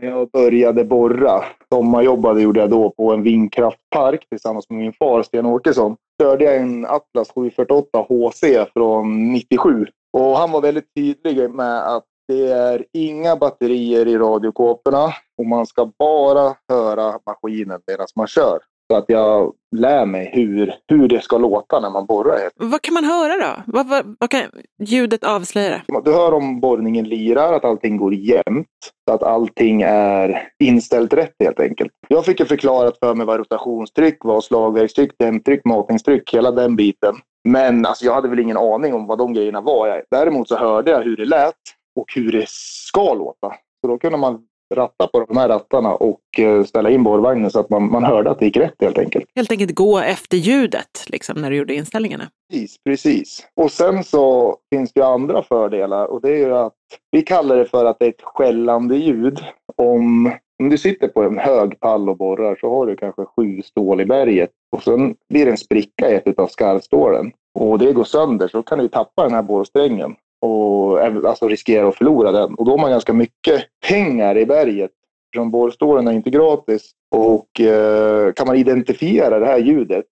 när 0.00 0.08
jag 0.08 0.30
började 0.30 0.84
borra. 0.84 1.44
Sommarjobbade 1.72 2.42
gjorde 2.42 2.60
jag 2.60 2.70
då 2.70 2.90
på 2.90 3.12
en 3.12 3.22
vindkraftpark 3.22 4.28
tillsammans 4.28 4.70
med 4.70 4.78
min 4.78 4.92
far 4.92 5.22
Sten 5.22 5.46
Åkesson 5.46 5.96
körde 6.22 6.44
jag 6.44 6.56
en 6.56 6.86
Atlas 6.86 7.28
748 7.34 8.06
HC 8.08 8.72
från 8.72 9.32
97. 9.32 9.86
Och 10.12 10.38
han 10.38 10.50
var 10.50 10.60
väldigt 10.60 10.94
tydlig 10.94 11.50
med 11.50 11.96
att 11.96 12.04
det 12.28 12.52
är 12.52 12.84
inga 12.92 13.36
batterier 13.36 14.08
i 14.08 14.18
radiokåporna 14.18 15.14
och 15.38 15.46
man 15.46 15.66
ska 15.66 15.90
bara 15.98 16.54
höra 16.68 17.18
maskinen 17.26 17.80
medan 17.86 18.06
man 18.16 18.26
kör. 18.26 18.58
Så 18.90 18.96
att 18.96 19.04
jag 19.08 19.52
lär 19.72 20.06
mig 20.06 20.30
hur, 20.34 20.74
hur 20.88 21.08
det 21.08 21.20
ska 21.20 21.38
låta 21.38 21.80
när 21.80 21.90
man 21.90 22.06
borrar. 22.06 22.50
Vad 22.56 22.82
kan 22.82 22.94
man 22.94 23.04
höra 23.04 23.36
då? 23.36 23.62
Vad, 23.66 23.88
vad, 23.88 24.16
vad 24.20 24.30
kan 24.30 24.42
ljudet 24.82 25.24
avslöja? 25.24 25.82
Du 26.04 26.12
hör 26.12 26.34
om 26.34 26.60
borrningen 26.60 27.08
lirar, 27.08 27.52
att 27.52 27.64
allting 27.64 27.96
går 27.96 28.14
jämnt. 28.14 28.68
Att 29.10 29.22
allting 29.22 29.82
är 29.82 30.48
inställt 30.64 31.12
rätt 31.12 31.34
helt 31.38 31.60
enkelt. 31.60 31.92
Jag 32.08 32.24
fick 32.24 32.40
ju 32.40 32.46
förklarat 32.46 32.98
för 32.98 33.14
mig 33.14 33.26
vad 33.26 33.38
rotationstryck 33.38 34.24
var, 34.24 34.40
slagverkstryck, 34.40 35.10
dämptryck, 35.18 35.64
matningstryck, 35.64 36.34
hela 36.34 36.50
den 36.50 36.76
biten. 36.76 37.14
Men 37.48 37.86
alltså, 37.86 38.04
jag 38.04 38.14
hade 38.14 38.28
väl 38.28 38.38
ingen 38.38 38.56
aning 38.56 38.94
om 38.94 39.06
vad 39.06 39.18
de 39.18 39.32
grejerna 39.32 39.60
var. 39.60 40.02
Däremot 40.10 40.48
så 40.48 40.56
hörde 40.56 40.90
jag 40.90 41.02
hur 41.02 41.16
det 41.16 41.24
lät 41.24 41.54
och 42.00 42.12
hur 42.14 42.32
det 42.32 42.48
ska 42.48 43.14
låta. 43.14 43.52
Så 43.80 43.88
då 43.88 43.98
kunde 43.98 44.18
man 44.18 44.40
ratta 44.74 45.06
på 45.06 45.24
de 45.24 45.36
här 45.36 45.48
rattarna 45.48 45.94
och 45.94 46.20
eh, 46.38 46.64
ställa 46.64 46.90
in 46.90 47.02
borrvagnen 47.02 47.50
så 47.50 47.60
att 47.60 47.70
man, 47.70 47.90
man 47.90 48.04
hörde 48.04 48.30
att 48.30 48.38
det 48.38 48.44
gick 48.44 48.56
rätt 48.56 48.74
helt 48.80 48.98
enkelt. 48.98 49.24
Helt 49.36 49.50
enkelt 49.50 49.74
gå 49.74 49.98
efter 49.98 50.36
ljudet 50.36 51.04
liksom, 51.06 51.40
när 51.40 51.50
du 51.50 51.56
gjorde 51.56 51.74
inställningarna? 51.74 52.24
Precis, 52.50 52.76
precis. 52.84 53.46
Och 53.56 53.70
sen 53.70 54.04
så 54.04 54.56
finns 54.70 54.92
det 54.92 55.00
ju 55.00 55.06
andra 55.06 55.42
fördelar 55.42 56.06
och 56.06 56.20
det 56.20 56.30
är 56.30 56.38
ju 56.38 56.56
att 56.56 56.72
vi 57.10 57.22
kallar 57.22 57.56
det 57.56 57.64
för 57.64 57.84
att 57.84 57.96
det 57.98 58.04
är 58.04 58.10
ett 58.10 58.22
skällande 58.22 58.96
ljud. 58.96 59.40
Om, 59.76 60.32
om 60.62 60.68
du 60.68 60.78
sitter 60.78 61.08
på 61.08 61.22
en 61.22 61.38
hög 61.38 61.80
pall 61.80 62.08
och 62.08 62.16
borrar 62.16 62.56
så 62.60 62.70
har 62.70 62.86
du 62.86 62.96
kanske 62.96 63.24
sju 63.24 63.62
stål 63.62 64.00
i 64.00 64.04
berget 64.04 64.50
och 64.76 64.82
sen 64.82 65.14
blir 65.28 65.44
det 65.44 65.50
en 65.50 65.58
spricka 65.58 66.10
i 66.10 66.14
ett 66.14 66.38
av 66.38 66.46
skarvstålen 66.46 67.32
och 67.58 67.78
det 67.78 67.92
går 67.92 68.04
sönder 68.04 68.48
så 68.48 68.62
kan 68.62 68.78
du 68.78 68.88
tappa 68.88 69.22
den 69.22 69.34
här 69.34 69.42
borrsträngen 69.42 70.14
och 70.42 71.00
alltså 71.00 71.48
riskerar 71.48 71.88
att 71.88 71.96
förlora 71.96 72.32
den. 72.32 72.54
Och 72.54 72.64
då 72.64 72.70
har 72.70 72.78
man 72.78 72.90
ganska 72.90 73.12
mycket 73.12 73.64
pengar 73.88 74.38
i 74.38 74.46
berget. 74.46 74.90
Eftersom 75.26 75.50
borrstålen 75.50 76.08
är 76.08 76.12
inte 76.12 76.30
gratis. 76.30 76.90
Och 77.10 77.60
eh, 77.60 78.32
kan 78.32 78.46
man 78.46 78.56
identifiera 78.56 79.38
det 79.38 79.46
här 79.46 79.58
ljudet 79.58 80.06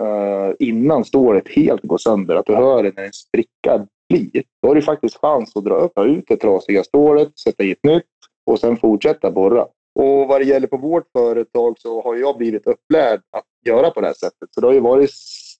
eh, 0.00 0.66
innan 0.68 1.04
stålet 1.04 1.48
helt 1.48 1.82
går 1.82 1.98
sönder, 1.98 2.36
att 2.36 2.46
du 2.46 2.54
hör 2.54 2.82
det 2.82 2.92
när 2.96 3.04
en 3.04 3.12
spricka 3.12 3.86
blir, 4.08 4.42
då 4.62 4.68
har 4.68 4.74
du 4.74 4.82
faktiskt 4.82 5.16
chans 5.16 5.56
att 5.56 5.64
dra 5.64 5.74
upp 5.74 5.98
ut 5.98 6.24
det 6.28 6.36
trasiga 6.36 6.84
stålet, 6.84 7.38
sätta 7.38 7.64
i 7.64 7.72
ett 7.72 7.84
nytt 7.84 8.04
och 8.46 8.58
sen 8.58 8.76
fortsätta 8.76 9.30
borra. 9.30 9.66
Och 9.94 10.28
vad 10.28 10.40
det 10.40 10.44
gäller 10.44 10.66
på 10.66 10.76
vårt 10.76 11.06
företag 11.18 11.74
så 11.78 12.02
har 12.02 12.16
jag 12.16 12.38
blivit 12.38 12.66
upplärd 12.66 13.20
att 13.36 13.44
göra 13.66 13.90
på 13.90 14.00
det 14.00 14.06
här 14.06 14.14
sättet. 14.14 14.48
Så 14.50 14.60
det 14.60 14.66
har 14.66 14.74
ju 14.74 14.80
varit 14.80 15.10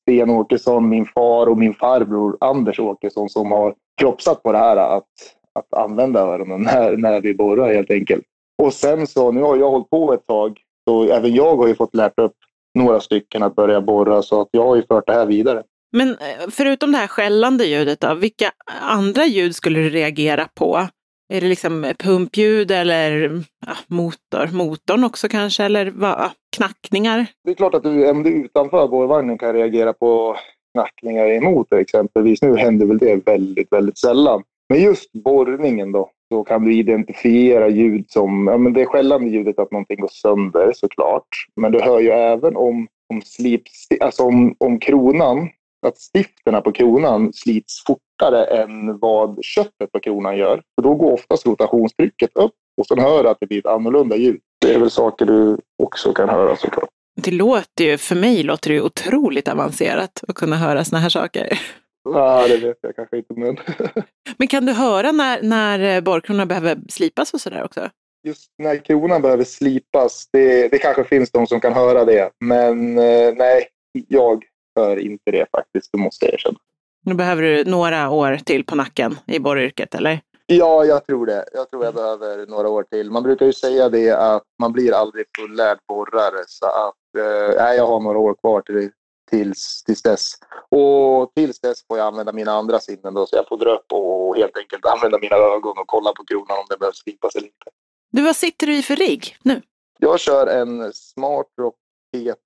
Sten 0.04 0.30
Åkesson, 0.30 0.88
min 0.88 1.06
far 1.06 1.46
och 1.46 1.58
min 1.58 1.74
farbror 1.74 2.36
Anders 2.40 2.78
Åkesson 2.78 3.28
som 3.28 3.52
har 3.52 3.74
kroppsat 4.00 4.42
på 4.42 4.52
det 4.52 4.58
här 4.58 4.76
att, 4.76 5.08
att 5.52 5.78
använda 5.78 6.20
öronen 6.20 6.62
när, 6.62 6.96
när 6.96 7.20
vi 7.20 7.34
borrar 7.34 7.74
helt 7.74 7.90
enkelt. 7.90 8.24
Och 8.62 8.72
sen 8.72 9.06
så, 9.06 9.32
nu 9.32 9.42
har 9.42 9.56
jag 9.56 9.70
hållit 9.70 9.90
på 9.90 10.12
ett 10.12 10.26
tag, 10.26 10.60
så 10.88 11.04
även 11.04 11.34
jag 11.34 11.56
har 11.56 11.68
ju 11.68 11.74
fått 11.74 11.94
lärt 11.94 12.18
upp 12.18 12.34
några 12.78 13.00
stycken 13.00 13.42
att 13.42 13.56
börja 13.56 13.80
borra 13.80 14.22
så 14.22 14.40
att 14.40 14.48
jag 14.50 14.66
har 14.66 14.76
ju 14.76 14.82
fört 14.82 15.06
det 15.06 15.12
här 15.12 15.26
vidare. 15.26 15.62
Men 15.92 16.08
eh, 16.08 16.48
förutom 16.50 16.92
det 16.92 16.98
här 16.98 17.06
skällande 17.06 17.64
ljudet 17.64 18.00
då, 18.00 18.14
vilka 18.14 18.50
andra 18.80 19.24
ljud 19.24 19.56
skulle 19.56 19.80
du 19.80 19.90
reagera 19.90 20.48
på? 20.54 20.88
Är 21.34 21.40
det 21.40 21.48
liksom 21.48 21.92
pumpljud 21.98 22.70
eller 22.70 23.42
ja, 23.66 23.72
motor, 23.86 24.56
motorn 24.56 25.04
också 25.04 25.28
kanske, 25.28 25.64
eller 25.64 25.90
vad, 25.90 26.30
knackningar? 26.56 27.26
Det 27.44 27.50
är 27.50 27.54
klart 27.54 27.74
att 27.74 27.82
du, 27.82 28.10
om 28.10 28.22
du 28.22 28.30
utanför 28.30 28.88
borrvagnen 28.88 29.38
kan 29.38 29.52
reagera 29.52 29.92
på 29.92 30.36
knackningar 30.74 31.26
i 31.26 31.40
motor 31.40 31.78
exempelvis. 31.78 32.42
Nu 32.42 32.56
händer 32.56 32.86
väl 32.86 32.98
det 32.98 33.26
väldigt, 33.26 33.72
väldigt 33.72 33.98
sällan. 33.98 34.42
Men 34.68 34.82
just 34.82 35.12
borrningen 35.12 35.92
då, 35.92 36.10
så 36.32 36.44
kan 36.44 36.64
du 36.64 36.74
identifiera 36.74 37.68
ljud 37.68 38.04
som, 38.08 38.46
ja 38.46 38.56
men 38.56 38.72
det 38.72 38.86
skällande 38.86 39.30
ljudet 39.30 39.58
att 39.58 39.72
någonting 39.72 40.00
går 40.00 40.10
sönder 40.12 40.72
såklart. 40.74 41.28
Men 41.56 41.72
du 41.72 41.80
hör 41.80 42.00
ju 42.00 42.10
även 42.10 42.56
om, 42.56 42.86
om 43.12 43.22
slip, 43.22 43.62
alltså 44.00 44.22
om, 44.22 44.54
om 44.58 44.78
kronan 44.78 45.48
att 45.84 45.96
stifterna 45.98 46.60
på 46.60 46.72
kronan 46.72 47.32
slits 47.32 47.84
fortare 47.86 48.44
än 48.44 48.98
vad 48.98 49.44
köttet 49.44 49.92
på 49.92 50.00
kronan 50.00 50.36
gör. 50.36 50.62
För 50.74 50.82
då 50.82 50.94
går 50.94 51.12
oftast 51.12 51.46
rotationstrycket 51.46 52.30
upp 52.34 52.52
och 52.80 52.86
sen 52.86 52.98
hör 52.98 53.24
att 53.24 53.36
det 53.40 53.46
blir 53.46 53.58
ett 53.58 53.66
annorlunda 53.66 54.16
ljud. 54.16 54.40
Det 54.60 54.74
är 54.74 54.78
väl 54.78 54.90
saker 54.90 55.26
du 55.26 55.58
också 55.82 56.12
kan 56.12 56.28
höra 56.28 56.56
såklart. 56.56 56.88
Det 57.22 57.30
låter 57.30 57.84
ju, 57.84 57.98
för 57.98 58.16
mig 58.16 58.42
låter 58.42 58.70
det 58.70 58.74
ju 58.74 58.82
otroligt 58.82 59.48
avancerat 59.48 60.24
att 60.28 60.34
kunna 60.34 60.56
höra 60.56 60.84
såna 60.84 61.00
här 61.00 61.08
saker. 61.08 61.60
Ja, 62.04 62.48
det 62.48 62.56
vet 62.56 62.76
jag 62.80 62.96
kanske 62.96 63.16
inte, 63.16 63.34
men 63.34 63.56
Men 64.36 64.48
kan 64.48 64.66
du 64.66 64.72
höra 64.72 65.12
när, 65.12 65.42
när 65.42 66.00
borrkronorna 66.00 66.46
behöver 66.46 66.78
slipas 66.88 67.34
och 67.34 67.40
sådär 67.40 67.64
också? 67.64 67.90
just 68.24 68.50
när 68.58 68.76
kronan 68.76 69.22
behöver 69.22 69.44
slipas, 69.44 70.28
det, 70.32 70.68
det 70.68 70.78
kanske 70.78 71.04
finns 71.04 71.30
de 71.30 71.46
som 71.46 71.60
kan 71.60 71.72
höra 71.72 72.04
det. 72.04 72.30
Men 72.40 72.98
eh, 72.98 73.34
nej, 73.34 73.68
jag 74.08 74.44
hör 74.74 74.96
inte 74.96 75.30
det 75.30 75.46
faktiskt, 75.50 75.92
det 75.92 75.98
måste 75.98 76.24
jag 76.24 76.34
erkänna. 76.34 76.58
Nu 77.06 77.14
behöver 77.14 77.42
du 77.42 77.64
några 77.64 78.10
år 78.10 78.36
till 78.44 78.64
på 78.64 78.76
nacken 78.76 79.16
i 79.26 79.38
borryrket, 79.38 79.94
eller? 79.94 80.20
Ja, 80.46 80.84
jag 80.84 81.06
tror 81.06 81.26
det. 81.26 81.44
Jag 81.52 81.70
tror 81.70 81.84
jag 81.84 81.94
behöver 81.94 82.46
några 82.46 82.68
år 82.68 82.82
till. 82.82 83.10
Man 83.10 83.22
brukar 83.22 83.46
ju 83.46 83.52
säga 83.52 83.88
det 83.88 84.10
att 84.10 84.42
man 84.58 84.72
blir 84.72 84.92
aldrig 84.92 85.26
fullärd 85.38 85.78
borrare. 85.88 86.44
Så 86.46 86.66
att, 86.66 87.16
eh, 87.18 87.74
jag 87.74 87.86
har 87.86 88.00
några 88.00 88.18
år 88.18 88.34
kvar 88.34 88.60
till, 88.60 88.90
tills, 89.30 89.82
tills 89.84 90.02
dess. 90.02 90.32
Och 90.68 91.32
tills 91.34 91.60
dess 91.60 91.86
får 91.86 91.98
jag 91.98 92.06
använda 92.06 92.32
mina 92.32 92.52
andra 92.52 92.80
sinnen 92.80 93.14
då. 93.14 93.26
Så 93.26 93.36
jag 93.36 93.48
får 93.48 93.56
dra 93.58 93.74
upp 93.74 93.92
och 93.92 94.36
helt 94.36 94.56
enkelt 94.56 94.86
använda 94.86 95.18
mina 95.18 95.36
ögon 95.36 95.78
och 95.78 95.86
kolla 95.86 96.12
på 96.12 96.24
kronan 96.24 96.58
om 96.58 96.66
det 96.70 96.78
behövs 96.78 96.98
slipas 96.98 97.36
eller 97.36 97.46
inte. 97.46 97.70
Du, 98.12 98.22
vad 98.22 98.36
sitter 98.36 98.66
du 98.66 98.76
i 98.76 98.82
för 98.82 98.96
rigg 98.96 99.36
nu? 99.42 99.62
Jag 99.98 100.20
kör 100.20 100.46
en 100.46 100.92
Smart 100.92 101.46
Rock 101.60 101.76
P35 102.16 102.38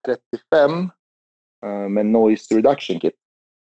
eh, 0.52 0.86
med 1.88 2.06
Noise 2.06 2.54
Reduction 2.54 3.00
Kit. 3.00 3.14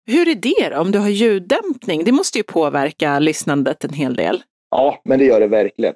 Hur 0.05 0.27
är 0.27 0.35
det 0.35 0.69
då, 0.69 0.81
om 0.81 0.91
du 0.91 0.99
har 0.99 1.09
ljuddämpning? 1.09 2.03
Det 2.03 2.11
måste 2.11 2.37
ju 2.37 2.43
påverka 2.43 3.19
lyssnandet 3.19 3.83
en 3.83 3.93
hel 3.93 4.15
del. 4.15 4.43
Ja, 4.69 5.01
men 5.03 5.19
det 5.19 5.25
gör 5.25 5.39
det 5.39 5.47
verkligen. 5.47 5.93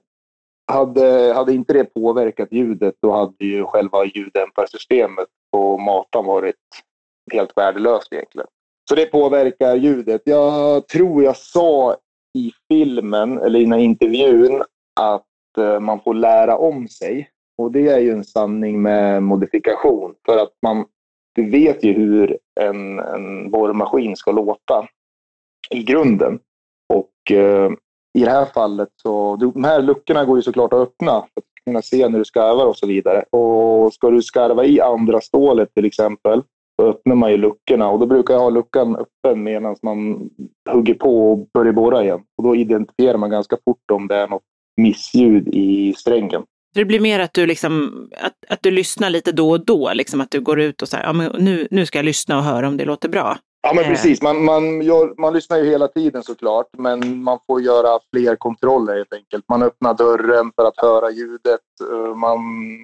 Hade, 0.71 1.33
hade 1.33 1.53
inte 1.53 1.73
det 1.73 1.83
påverkat 1.83 2.47
ljudet 2.51 2.95
då 3.01 3.11
hade 3.11 3.45
ju 3.45 3.65
själva 3.65 4.05
ljuddämparsystemet 4.05 5.27
på 5.51 5.77
matan 5.77 6.25
varit 6.25 6.55
helt 7.31 7.57
värdelöst 7.57 8.13
egentligen. 8.13 8.47
Så 8.89 8.95
det 8.95 9.05
påverkar 9.05 9.75
ljudet. 9.75 10.21
Jag 10.25 10.87
tror 10.87 11.23
jag 11.23 11.37
sa 11.37 11.97
i 12.37 12.51
filmen, 12.67 13.37
eller 13.37 13.59
i 13.59 13.63
den 13.63 13.71
här 13.71 13.79
intervjun, 13.79 14.63
att 14.99 15.57
eh, 15.57 15.79
man 15.79 15.99
får 15.99 16.13
lära 16.13 16.57
om 16.57 16.87
sig. 16.87 17.29
Och 17.57 17.71
det 17.71 17.87
är 17.87 17.99
ju 17.99 18.11
en 18.11 18.23
sanning 18.23 18.81
med 18.81 19.23
modifikation. 19.23 20.15
För 20.25 20.37
att 20.37 20.53
man 20.61 20.85
du 21.35 21.49
vet 21.49 21.83
ju 21.83 21.93
hur 21.93 22.37
en, 22.59 22.99
en 22.99 23.51
borrmaskin 23.51 24.15
ska 24.15 24.31
låta 24.31 24.87
i 25.69 25.83
grunden. 25.83 26.39
Och 26.93 27.31
eh, 27.31 27.71
i 28.17 28.23
det 28.23 28.29
här 28.29 28.45
fallet 28.45 28.89
så, 28.95 29.35
de 29.35 29.63
här 29.63 29.81
luckorna 29.81 30.25
går 30.25 30.37
ju 30.37 30.41
såklart 30.41 30.73
att 30.73 30.79
öppna 30.79 31.11
för 31.11 31.41
att 31.41 31.65
kunna 31.65 31.81
se 31.81 32.09
när 32.09 32.19
du 32.19 32.25
skarvar 32.25 32.65
och 32.65 32.77
så 32.77 32.87
vidare. 32.87 33.23
Och 33.29 33.93
ska 33.93 34.09
du 34.09 34.21
skarva 34.21 34.65
i 34.65 34.81
andra 34.81 35.21
stålet 35.21 35.73
till 35.73 35.85
exempel, 35.85 36.43
så 36.75 36.87
öppnar 36.87 37.15
man 37.15 37.31
ju 37.31 37.37
luckorna 37.37 37.89
och 37.89 37.99
då 37.99 38.05
brukar 38.05 38.33
jag 38.33 38.41
ha 38.41 38.49
luckan 38.49 38.95
öppen 38.95 39.43
medan 39.43 39.75
man 39.81 40.29
hugger 40.69 40.93
på 40.93 41.31
och 41.31 41.47
börjar 41.53 41.73
borra 41.73 42.03
igen. 42.03 42.23
Och 42.37 42.43
då 42.43 42.55
identifierar 42.55 43.17
man 43.17 43.29
ganska 43.29 43.57
fort 43.65 43.91
om 43.91 44.07
det 44.07 44.15
är 44.15 44.27
något 44.27 44.43
missljud 44.77 45.47
i 45.47 45.93
strängen. 45.93 46.43
Så 46.73 46.79
det 46.79 46.85
blir 46.85 46.99
mer 46.99 47.19
att 47.19 47.33
du, 47.33 47.45
liksom, 47.45 47.91
att, 48.21 48.33
att 48.49 48.59
du 48.63 48.71
lyssnar 48.71 49.09
lite 49.09 49.31
då 49.31 49.49
och 49.51 49.65
då, 49.65 49.93
liksom 49.93 50.21
att 50.21 50.31
du 50.31 50.41
går 50.41 50.59
ut 50.59 50.81
och 50.81 50.87
säger 50.87 51.03
ja, 51.05 51.13
men 51.13 51.31
nu, 51.39 51.67
nu 51.71 51.85
ska 51.85 51.97
jag 51.97 52.05
lyssna 52.05 52.37
och 52.37 52.43
höra 52.43 52.67
om 52.67 52.77
det 52.77 52.85
låter 52.85 53.09
bra. 53.09 53.37
Ja, 53.63 53.73
men 53.75 53.83
Eh. 53.83 53.89
precis. 53.89 54.21
Man, 54.21 54.43
man, 54.45 54.81
gör, 54.81 55.21
man 55.21 55.33
lyssnar 55.33 55.57
ju 55.57 55.69
hela 55.69 55.87
tiden 55.87 56.23
såklart, 56.23 56.65
men 56.77 57.23
man 57.23 57.39
får 57.47 57.61
göra 57.61 57.99
fler 58.13 58.35
kontroller 58.35 58.95
helt 58.95 59.13
enkelt. 59.13 59.45
Man 59.49 59.63
öppnar 59.63 59.93
dörren 59.93 60.51
för 60.55 60.65
att 60.65 60.77
höra 60.77 61.11
ljudet. 61.11 61.61
eh, 61.91 62.15
Man, 62.15 62.39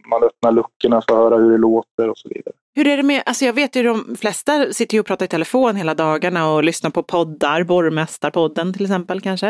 man 0.09 0.23
öppnar 0.23 0.51
luckorna 0.51 1.01
för 1.01 1.13
att 1.13 1.19
höra 1.31 1.37
hur 1.37 1.51
det 1.51 1.57
låter 1.57 2.09
och 2.09 2.17
så 2.17 2.29
vidare. 2.29 2.53
Hur 2.77 2.87
är 2.87 2.97
det 2.97 3.03
med, 3.03 3.23
alltså 3.25 3.45
jag 3.45 3.53
vet 3.53 3.75
ju 3.75 3.83
de 3.83 4.15
flesta 4.19 4.73
sitter 4.73 4.95
ju 4.95 4.99
och 4.99 5.05
pratar 5.05 5.25
i 5.25 5.29
telefon 5.29 5.75
hela 5.75 5.93
dagarna 5.93 6.53
och 6.53 6.63
lyssnar 6.63 6.91
på 6.91 7.03
poddar, 7.03 7.63
Borgmästarpodden 7.63 8.73
till 8.73 8.83
exempel 8.83 9.21
kanske, 9.21 9.47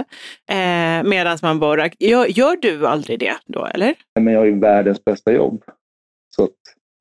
eh, 0.49 1.03
medan 1.03 1.37
man 1.41 1.59
borrar. 1.59 1.91
Gör, 1.99 2.25
gör 2.25 2.55
du 2.61 2.87
aldrig 2.87 3.19
det 3.19 3.35
då, 3.45 3.65
eller? 3.65 3.93
Men 4.19 4.33
jag 4.33 4.39
har 4.39 4.45
ju 4.45 4.59
världens 4.59 5.05
bästa 5.05 5.31
jobb. 5.31 5.63
Så 6.35 6.43
att 6.43 6.51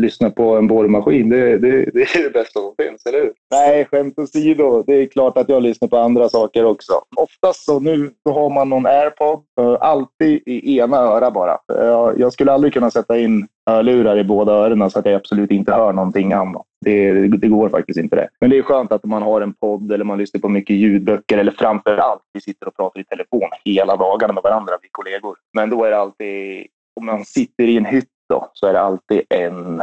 lyssna 0.02 0.30
på 0.30 0.56
en 0.56 0.66
borrmaskin, 0.66 1.28
det, 1.28 1.58
det, 1.58 1.90
det 1.94 2.02
är 2.02 2.22
det 2.22 2.30
bästa 2.30 2.60
som 2.60 2.74
finns, 2.78 3.06
eller 3.06 3.18
hur? 3.18 3.32
Nej, 3.50 3.84
skämt 3.84 4.18
åsido. 4.18 4.84
Det 4.86 4.94
är 4.94 5.06
klart 5.06 5.38
att 5.38 5.48
jag 5.48 5.62
lyssnar 5.62 5.88
på 5.88 5.96
andra 5.96 6.28
saker 6.28 6.64
också. 6.64 6.92
Oftast 7.16 7.64
så 7.64 7.80
nu 7.80 8.10
så 8.22 8.32
har 8.32 8.50
man 8.50 8.68
någon 8.68 8.86
airpod, 8.86 9.44
eh, 9.60 9.76
alltid 9.80 10.42
i 10.46 10.78
ena 10.78 10.96
öra 10.96 11.30
bara. 11.30 11.58
Jag, 11.66 12.20
jag 12.20 12.32
skulle 12.32 12.52
aldrig 12.52 12.72
kunna 12.72 12.90
sätta 12.90 13.18
in 13.18 13.48
hörlurar 13.66 14.18
i 14.18 14.24
båda 14.24 14.52
öronen 14.52 14.90
så 14.90 14.98
att 14.98 15.06
jag 15.06 15.14
absolut 15.14 15.50
inte 15.50 15.72
hör 15.72 15.92
någonting 15.92 16.32
annat. 16.32 16.62
Det, 16.84 17.28
det 17.28 17.48
går 17.48 17.68
faktiskt 17.68 17.98
inte 17.98 18.16
det. 18.16 18.28
Men 18.40 18.50
det 18.50 18.58
är 18.58 18.62
skönt 18.62 18.92
att 18.92 19.04
man 19.04 19.22
har 19.22 19.40
en 19.40 19.54
podd 19.54 19.92
eller 19.92 20.04
man 20.04 20.18
lyssnar 20.18 20.40
på 20.40 20.48
mycket 20.48 20.76
ljudböcker 20.76 21.38
eller 21.38 21.52
framför 21.52 21.96
allt 21.96 22.22
vi 22.32 22.40
sitter 22.40 22.68
och 22.68 22.76
pratar 22.76 23.00
i 23.00 23.04
telefon 23.04 23.48
hela 23.64 23.96
dagarna 23.96 24.32
med 24.32 24.42
varandra, 24.42 24.72
vi 24.82 24.88
kollegor. 24.90 25.36
Men 25.54 25.70
då 25.70 25.84
är 25.84 25.90
det 25.90 25.98
alltid, 25.98 26.66
om 27.00 27.06
man 27.06 27.24
sitter 27.24 27.64
i 27.64 27.76
en 27.76 27.84
hytt 27.84 28.08
då, 28.28 28.50
så 28.52 28.66
är 28.66 28.72
det 28.72 28.80
alltid 28.80 29.22
en, 29.28 29.82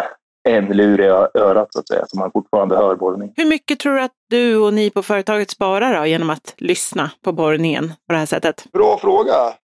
en 0.49 0.65
lur 0.65 1.01
i 1.01 1.07
örat 1.39 1.73
så 1.73 1.79
att 1.79 1.87
säga, 1.87 2.05
så 2.07 2.19
man 2.19 2.31
fortfarande 2.31 2.75
hör 2.75 2.95
borrning. 2.95 3.33
Hur 3.35 3.45
mycket 3.45 3.79
tror 3.79 3.93
du 3.93 4.01
att 4.01 4.11
du 4.29 4.57
och 4.57 4.73
ni 4.73 4.89
på 4.89 5.03
företaget 5.03 5.49
sparar 5.49 5.99
då, 5.99 6.05
genom 6.05 6.29
att 6.29 6.53
lyssna 6.57 7.11
på 7.23 7.31
borrningen 7.31 7.87
på 7.87 8.13
det 8.13 8.17
här 8.17 8.25
sättet? 8.25 8.67
Bra 8.73 8.97
fråga. 9.01 9.33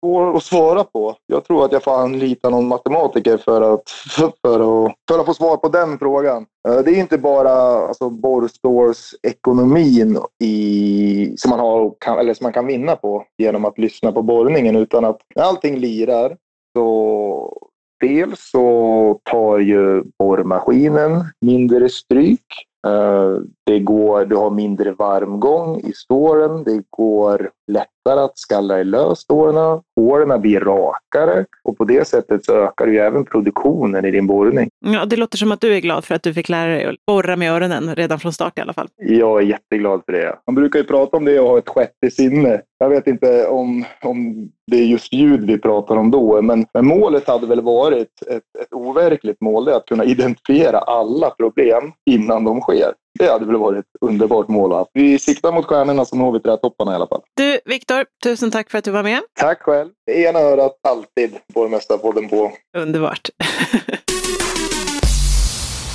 Svår 0.05 0.37
att 0.37 0.43
svara 0.43 0.85
på. 0.85 1.17
Jag 1.27 1.45
tror 1.45 1.65
att 1.65 1.73
jag 1.73 1.83
får 1.83 1.95
anlita 1.95 2.51
någon 2.51 2.69
matematiker 2.69 3.37
för 3.37 3.75
att, 3.75 3.91
för, 4.17 4.27
att, 4.27 4.35
för 5.09 5.19
att 5.19 5.27
få 5.27 5.35
svar 5.35 5.57
på 5.57 5.69
den 5.69 5.99
frågan. 5.99 6.47
Eh, 6.69 6.79
det 6.79 6.91
är 6.91 7.01
inte 7.01 7.19
bara 7.19 7.53
alltså, 7.89 8.11
borrstårsekonomin 8.11 10.19
i, 10.43 11.35
som, 11.37 11.51
man 11.51 11.59
har, 11.59 11.95
kan, 12.01 12.19
eller 12.19 12.35
som 12.35 12.45
man 12.45 12.53
kan 12.53 12.67
vinna 12.67 12.97
på 12.97 13.25
genom 13.39 13.65
att 13.65 13.79
lyssna 13.79 14.13
på 14.13 14.23
borrningen 14.23 14.77
utan 14.77 15.05
att 15.05 15.21
när 15.35 15.43
allting 15.43 15.79
lirar 15.79 16.37
så 16.77 17.59
dels 18.01 18.51
så 18.51 19.21
tar 19.31 19.59
ju 19.59 20.03
borrmaskinen 20.19 21.25
mindre 21.41 21.89
stryk. 21.89 22.47
Eh, 22.85 23.39
Det 23.67 23.79
går, 23.79 24.25
du 24.25 24.37
har 24.37 24.51
mindre 24.51 24.93
varmgång 24.93 25.81
i 25.81 25.93
ståren. 25.93 26.65
Det 26.65 26.83
går 26.91 27.51
lättare 27.73 28.21
att 28.21 28.39
skalla 28.39 28.81
i 28.81 28.85
lös 28.85 29.19
ståren. 29.19 29.81
Hålen 29.97 30.41
blir 30.41 30.61
rakare 30.61 31.45
och 31.65 31.79
på 31.79 31.85
det 31.85 32.09
sättet 32.09 32.45
så 32.45 32.55
ökar 32.55 32.87
ju 32.87 32.99
även 32.99 33.25
produktionen 33.25 34.05
i 34.05 34.11
din 34.11 34.27
borrning. 34.27 34.69
Ja, 34.87 35.05
det 35.05 35.17
låter 35.17 35.39
som 35.39 35.53
att 35.53 35.61
du 35.61 35.75
är 35.77 35.81
glad 35.81 36.05
för 36.05 36.15
att 36.15 36.23
du 36.23 36.35
fick 36.35 36.49
lära 36.49 36.73
dig 36.73 36.85
att 36.85 36.97
borra 37.07 37.37
med 37.37 37.53
öronen 37.53 37.95
redan 37.95 38.19
från 38.19 38.33
start 38.33 38.59
i 38.59 38.61
alla 38.61 38.73
fall. 38.73 38.89
Jag 38.97 39.39
är 39.43 39.47
jätteglad 39.47 40.03
för 40.07 40.13
det. 40.13 40.39
Man 40.47 40.55
brukar 40.55 40.79
ju 40.79 40.85
prata 40.85 41.17
om 41.17 41.25
det 41.25 41.41
och 41.41 41.49
ha 41.49 41.59
ett 41.59 41.69
sjätte 41.69 42.11
sinne. 42.11 42.61
Jag 42.79 42.89
vet 42.89 43.07
inte 43.07 43.47
om, 43.47 43.85
om 44.03 44.49
det 44.71 44.77
är 44.77 44.85
just 44.85 45.13
ljud 45.13 45.47
vi 45.47 45.59
pratar 45.59 45.97
om 45.97 46.11
då, 46.11 46.43
men, 46.43 46.67
men 46.75 46.87
målet 46.87 47.29
hade 47.29 47.47
väl 47.47 47.61
varit 47.61 48.09
ett, 48.27 48.39
ett 48.61 48.73
overkligt 48.73 49.41
mål, 49.41 49.65
det 49.65 49.73
är 49.73 49.77
att 49.77 49.87
kunna 49.87 50.05
identifiera 50.05 50.79
alla 50.79 51.31
problem 51.31 51.93
innan 52.11 52.45
de 52.45 52.61
sker. 52.61 52.74
Det 53.19 53.27
hade 53.27 53.47
väl 53.47 53.57
varit 53.57 53.79
ett 53.79 53.91
underbart 54.01 54.49
mål 54.49 54.73
att. 54.73 54.89
Vi 54.93 55.19
siktar 55.19 55.53
mot 55.53 55.65
stjärnorna 55.65 56.05
så 56.05 56.17
når 56.17 56.33
vi 56.33 56.41
trätopparna 56.41 56.93
i 56.93 56.95
alla 56.95 57.07
fall. 57.07 57.21
Du, 57.35 57.61
Viktor, 57.65 58.05
tusen 58.25 58.51
tack 58.51 58.71
för 58.71 58.79
att 58.79 58.85
du 58.85 58.91
var 58.91 59.03
med. 59.03 59.21
Tack 59.41 59.63
själv. 59.63 59.91
Det 60.07 60.23
ena 60.23 60.39
örat 60.39 60.73
alltid 60.89 61.39
Borgmästarpodden 61.55 62.29
på. 62.29 62.53
Underbart. 62.77 63.29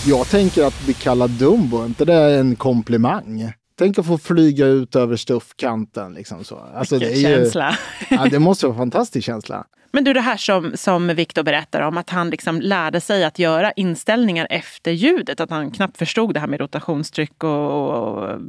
Jag 0.07 0.29
tänker 0.29 0.63
att 0.65 0.85
bli 0.85 0.93
kallad 0.93 1.29
Dumbo, 1.29 1.77
är 1.81 1.85
inte 1.85 2.05
det 2.05 2.39
en 2.39 2.55
komplimang? 2.55 3.51
Tänk 3.77 3.99
att 3.99 4.05
få 4.05 4.17
flyga 4.17 4.65
ut 4.65 4.95
över 4.95 5.15
stuffkanten. 5.15 6.13
Liksom 6.13 6.43
så. 6.43 6.59
Alltså, 6.75 6.99
det, 6.99 7.05
är 7.05 7.09
Vilken 7.09 7.31
ju, 7.31 7.37
känsla. 7.37 7.77
ja, 8.09 8.25
det 8.31 8.39
måste 8.39 8.65
vara 8.67 8.73
en 8.73 8.77
fantastisk 8.91 9.25
känsla. 9.25 9.65
Men 9.91 10.03
du, 10.03 10.13
det 10.13 10.21
här 10.21 10.37
som, 10.37 10.77
som 10.77 11.07
Viktor 11.07 11.43
berättar 11.43 11.81
om, 11.81 11.97
att 11.97 12.09
han 12.09 12.29
liksom 12.29 12.61
lärde 12.61 13.01
sig 13.01 13.23
att 13.23 13.39
göra 13.39 13.71
inställningar 13.71 14.47
efter 14.49 14.91
ljudet. 14.91 15.39
Att 15.39 15.49
han 15.49 15.71
knappt 15.71 15.97
förstod 15.97 16.33
det 16.33 16.39
här 16.39 16.47
med 16.47 16.59
rotationstryck 16.59 17.43
och, 17.43 17.89
och 17.89 18.39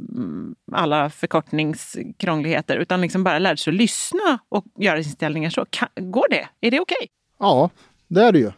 alla 0.71 1.09
förkortningskrångligheter. 1.09 2.77
Utan 2.77 3.01
liksom 3.01 3.23
bara 3.23 3.39
lärde 3.39 3.57
sig 3.57 3.71
att 3.71 3.77
lyssna 3.77 4.39
och 4.49 4.65
göra 4.79 4.97
inställningar 4.97 5.49
så. 5.49 5.65
Kan, 5.69 5.89
går 5.95 6.27
det? 6.29 6.47
Är 6.61 6.71
det 6.71 6.79
okej? 6.79 7.07
Ja, 7.39 7.69
det 8.07 8.21
är 8.21 8.31
det 8.31 8.39
ju. 8.39 8.51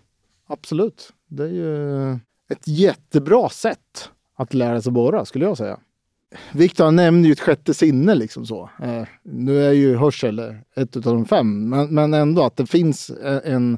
Absolut. 0.48 1.14
Det 1.28 1.44
är 1.44 1.50
ju 1.50 2.12
ett 2.50 2.68
jättebra 2.68 3.50
sätt 3.50 4.10
att 4.36 4.54
lära 4.54 4.82
sig 4.82 4.92
borra, 4.92 5.26
skulle 5.26 5.46
jag 5.46 5.58
säga. 5.58 5.80
Viktor 6.52 6.92
nämnde 6.92 7.28
ju 7.28 7.32
ett 7.32 7.40
sjätte 7.40 7.74
sinne 7.74 8.16
liksom 8.16 8.46
så. 8.46 8.70
Eh, 8.84 9.04
nu 9.24 9.66
är 9.66 9.72
ju 9.72 9.98
hörsel 9.98 10.40
ett 10.76 10.96
av 10.96 11.02
de 11.02 11.26
fem, 11.26 11.70
men, 11.70 11.94
men 11.94 12.14
ändå 12.14 12.44
att 12.44 12.58
det 12.58 12.66
finns 12.66 13.12
en, 13.44 13.78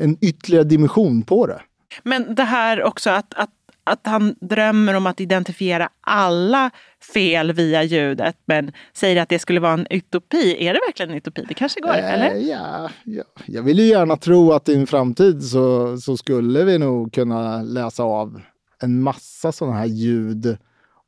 en 0.00 0.18
ytterligare 0.20 0.64
dimension 0.64 1.22
på 1.22 1.46
det. 1.46 1.60
Men 2.02 2.34
det 2.34 2.42
här 2.44 2.82
också 2.82 3.10
att, 3.10 3.34
att 3.34 3.50
att 3.86 4.06
han 4.06 4.34
drömmer 4.40 4.94
om 4.94 5.06
att 5.06 5.20
identifiera 5.20 5.88
alla 6.00 6.70
fel 7.14 7.52
via 7.52 7.82
ljudet 7.82 8.36
men 8.44 8.72
säger 8.92 9.22
att 9.22 9.28
det 9.28 9.38
skulle 9.38 9.60
vara 9.60 9.72
en 9.72 9.86
utopi. 9.90 10.66
Är 10.66 10.74
det 10.74 10.80
verkligen 10.86 11.10
en 11.10 11.16
utopi? 11.16 11.44
Det 11.48 11.54
kanske 11.54 11.80
går, 11.80 11.90
Eh, 11.90 12.12
eller? 12.12 12.34
Ja, 12.34 12.90
ja, 13.04 13.24
jag 13.46 13.62
vill 13.62 13.78
ju 13.78 13.84
gärna 13.84 14.16
tro 14.16 14.52
att 14.52 14.68
i 14.68 14.74
en 14.74 14.86
framtid 14.86 15.42
så, 15.42 15.96
så 15.98 16.16
skulle 16.16 16.64
vi 16.64 16.78
nog 16.78 17.12
kunna 17.12 17.62
läsa 17.62 18.02
av 18.02 18.40
en 18.82 19.02
massa 19.02 19.52
sådana 19.52 19.76
här 19.76 19.86
ljud 19.86 20.58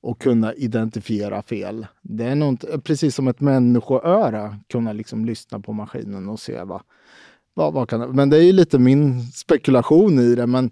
och 0.03 0.21
kunna 0.21 0.55
identifiera 0.55 1.43
fel. 1.43 1.87
Det 2.03 2.25
är 2.25 2.49
inte, 2.49 2.79
precis 2.81 3.15
som 3.15 3.29
ett 3.29 3.41
människoöra 3.41 4.57
kunna 4.69 4.93
liksom 4.93 5.25
lyssna 5.25 5.61
på 5.61 5.73
maskinen 5.73 6.29
och 6.29 6.41
se 6.41 6.63
vad, 6.63 6.83
vad, 7.55 7.73
vad 7.75 7.89
kan 7.89 8.01
det, 8.01 8.09
Men 8.09 8.31
det 8.31 8.37
är 8.37 8.43
ju 8.43 8.53
lite 8.53 8.79
min 8.79 9.23
spekulation 9.23 10.19
i 10.19 10.35
det. 10.35 10.47
Men 10.47 10.71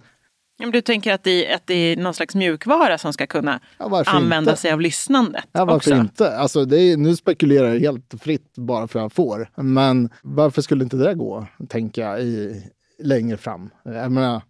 men 0.59 0.71
Du 0.71 0.81
tänker 0.81 1.13
att 1.13 1.25
det, 1.25 1.55
att 1.55 1.67
det 1.67 1.75
är 1.75 1.97
någon 1.97 2.15
slags 2.15 2.35
mjukvara 2.35 2.99
som 2.99 3.13
ska 3.13 3.27
kunna 3.27 3.61
Ja, 3.79 4.03
använda 4.07 4.51
inte? 4.51 4.61
sig 4.61 4.73
av 4.73 4.81
lyssnandet 4.81 5.45
Ja, 5.53 5.65
varför 5.65 5.77
också? 5.93 6.01
inte? 6.01 6.37
Alltså, 6.39 6.61
är, 6.61 6.97
nu 6.97 7.17
spekulerar 7.17 7.73
jag 7.75 7.81
helt 7.81 8.15
fritt 8.21 8.53
bara 8.57 8.89
för 8.89 9.01
jag 9.01 9.13
får. 9.13 9.51
Men 9.57 10.11
varför 10.23 10.63
skulle 10.63 10.85
inte 10.85 10.97
det 10.97 11.15
gå, 11.15 11.47
tänker 11.69 12.03
jag, 12.03 12.21
i, 12.23 12.63
längre 13.03 13.37
fram? 13.37 13.71
Jag 13.85 14.13
menar, 14.13 14.43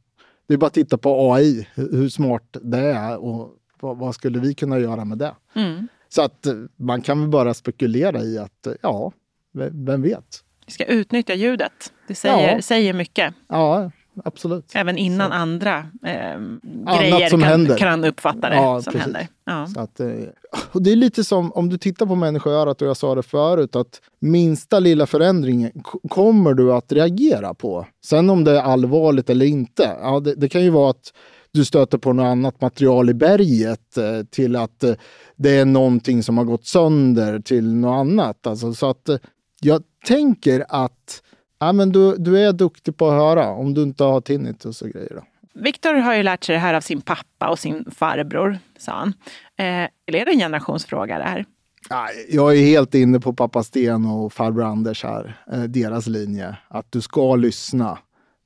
det 0.48 0.54
är 0.54 0.58
bara 0.58 0.66
att 0.66 0.72
titta 0.74 0.98
på 0.98 1.32
AI, 1.34 1.68
hur 1.74 2.08
smart 2.08 2.56
det 2.62 2.78
är 2.78 3.16
och 3.16 3.48
vad, 3.86 3.98
vad 3.98 4.14
skulle 4.14 4.38
vi 4.40 4.54
kunna 4.54 4.78
göra 4.78 5.04
med 5.04 5.18
det? 5.18 5.34
Mm. 5.54 5.88
Så 6.08 6.22
att 6.22 6.46
eh, 6.46 6.54
man 6.76 7.02
kan 7.02 7.20
väl 7.20 7.28
bara 7.30 7.54
spekulera 7.54 8.22
i 8.22 8.38
att, 8.38 8.66
eh, 8.66 8.72
ja, 8.82 9.12
vem, 9.72 10.02
vet? 10.02 10.42
Vi 10.66 10.72
ska 10.72 10.84
utnyttja 10.84 11.34
ljudet. 11.34 11.92
Det 12.08 12.14
säger, 12.14 12.54
Ja. 12.54 12.62
säger 12.62 12.92
mycket. 12.92 13.34
Ja, 13.48 13.90
absolut. 14.24 14.72
Även 14.74 14.98
innan 14.98 15.30
Så. 15.30 15.34
andra 15.36 15.78
eh, 16.06 16.40
grejer 16.98 17.28
kan, 17.40 17.76
kan 17.76 18.04
uppfatta 18.04 18.48
det 18.48 18.54
Ja, 18.56 18.82
som 18.82 18.92
precis. 18.92 19.04
händer. 19.04 19.28
Ja. 19.44 19.66
Så 19.66 19.80
att, 19.80 20.00
eh, 20.00 20.08
och 20.72 20.82
det 20.82 20.92
är 20.92 20.96
lite 20.96 21.24
som 21.24 21.52
om 21.52 21.68
du 21.68 21.78
tittar 21.78 22.06
på 22.06 22.14
människoörat 22.14 22.82
och 22.82 22.88
jag 22.88 22.96
sa 22.96 23.14
det 23.14 23.22
förut 23.22 23.76
att 23.76 24.00
minsta 24.20 24.78
lilla 24.80 25.06
förändring 25.06 25.70
kommer 26.08 26.54
du 26.54 26.72
att 26.72 26.92
reagera 26.92 27.54
på. 27.54 27.86
Sen 28.04 28.30
om 28.30 28.44
det 28.44 28.50
är 28.58 28.62
allvarligt 28.62 29.30
eller 29.30 29.46
inte. 29.46 29.96
Ja, 30.02 30.20
det, 30.20 30.34
det 30.34 30.48
kan 30.48 30.62
ju 30.62 30.70
vara 30.70 30.90
att 30.90 31.12
du 31.56 31.64
stöter 31.64 31.98
på 31.98 32.12
något 32.12 32.24
annat 32.24 32.60
material 32.60 33.10
i 33.10 33.14
berget 33.14 33.96
eh, 33.96 34.22
till 34.30 34.56
att 34.56 34.84
eh, 34.84 34.94
det 35.36 35.50
är 35.50 35.64
någonting 35.64 36.22
som 36.22 36.38
har 36.38 36.44
gått 36.44 36.66
sönder 36.66 37.40
till 37.40 37.74
något 37.74 38.00
annat. 38.00 38.46
Alltså, 38.46 38.74
så 38.74 38.90
att 38.90 39.08
eh, 39.08 39.16
jag 39.60 39.82
tänker 40.06 40.64
att 40.68 41.22
ja, 41.58 41.72
men 41.72 41.92
du, 41.92 42.16
du 42.16 42.38
är 42.38 42.52
duktig 42.52 42.96
på 42.96 43.08
att 43.08 43.14
höra 43.14 43.48
om 43.48 43.74
du 43.74 43.82
inte 43.82 44.04
har 44.04 44.20
tinnitus 44.20 44.82
och 44.82 44.88
grejer. 44.88 45.12
Då. 45.14 45.22
Viktor 45.60 45.94
har 45.94 46.14
ju 46.14 46.22
lärt 46.22 46.44
sig 46.44 46.52
det 46.52 46.58
här 46.58 46.74
av 46.74 46.80
sin 46.80 47.00
pappa 47.00 47.48
och 47.48 47.58
sin 47.58 47.84
farbror, 47.90 48.58
sa 48.78 48.92
han. 48.92 49.08
Eh, 49.58 49.88
eller 50.06 50.18
är 50.18 50.24
det 50.24 50.32
en 50.32 50.38
generationsfråga 50.38 51.18
det 51.18 51.24
här? 51.24 51.44
Jag 52.28 52.56
är 52.56 52.60
helt 52.60 52.94
inne 52.94 53.20
på 53.20 53.32
pappa 53.32 53.62
Sten 53.62 54.06
och 54.06 54.32
farbror 54.32 54.64
Anders 54.64 55.04
här, 55.04 55.36
deras 55.68 56.06
linje. 56.06 56.56
Att 56.68 56.92
du 56.92 57.00
ska 57.00 57.36
lyssna 57.36 57.98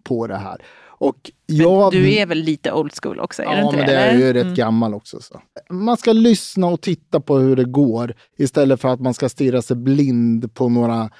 på 0.04 0.26
det 0.26 0.36
här. 0.36 0.62
Och 1.00 1.30
jag, 1.46 1.92
Du 1.92 2.12
är 2.14 2.26
väl 2.26 2.38
lite 2.38 2.72
old 2.72 2.92
school 3.02 3.20
också? 3.20 3.42
Ja, 3.42 3.70
men 3.70 3.80
det? 3.80 3.86
det 3.86 3.96
är 3.96 4.18
ju 4.18 4.32
rätt 4.32 4.42
Mm. 4.42 4.54
gammal 4.54 4.94
också. 4.94 5.20
Så. 5.20 5.40
Man 5.70 5.96
ska 5.96 6.12
lyssna 6.12 6.66
och 6.66 6.80
titta 6.80 7.20
på 7.20 7.38
hur 7.38 7.56
det 7.56 7.64
går 7.64 8.14
istället 8.38 8.80
för 8.80 8.88
att 8.88 9.00
man 9.00 9.14
ska 9.14 9.28
stirra 9.28 9.62
sig 9.62 9.76
blind 9.76 10.54
på 10.54 10.68
några, 10.68 11.10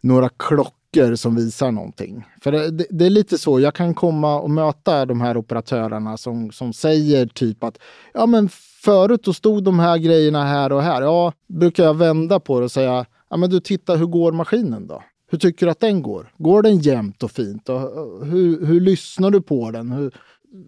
några 0.00 0.28
klockor 0.28 1.14
som 1.14 1.36
visar 1.36 1.70
någonting. 1.70 2.24
För 2.42 2.52
det, 2.52 2.70
det, 2.70 2.86
det 2.90 3.06
är 3.06 3.10
lite 3.10 3.38
så, 3.38 3.60
jag 3.60 3.74
kan 3.74 3.94
komma 3.94 4.40
och 4.40 4.50
möta 4.50 5.06
de 5.06 5.20
här 5.20 5.36
operatörerna 5.36 6.16
som, 6.16 6.50
som 6.52 6.72
säger 6.72 7.26
typ 7.26 7.64
att 7.64 7.78
ja 8.14 8.26
men 8.26 8.48
förut 8.84 9.20
då 9.24 9.32
stod 9.32 9.64
de 9.64 9.78
här 9.78 9.98
grejerna 9.98 10.44
här 10.44 10.72
och 10.72 10.82
här. 10.82 11.02
Ja, 11.02 11.32
brukar 11.48 11.84
jag 11.84 11.94
vända 11.94 12.40
på 12.40 12.58
det 12.58 12.64
och 12.64 12.72
säga 12.72 13.06
ja 13.30 13.36
men 13.36 13.50
du 13.50 13.60
titta 13.60 13.96
hur 13.96 14.06
går 14.06 14.32
maskinen 14.32 14.86
då? 14.86 15.02
Hur 15.34 15.38
tycker 15.38 15.66
du 15.66 15.72
att 15.72 15.80
den 15.80 16.02
går? 16.02 16.32
Går 16.38 16.62
den 16.62 16.78
jämnt 16.78 17.22
och 17.22 17.30
fint? 17.30 17.68
Och 17.68 17.80
hur, 18.26 18.66
hur 18.66 18.80
lyssnar 18.80 19.30
du 19.30 19.42
på 19.42 19.70
den? 19.70 19.92
Hur, 19.92 20.14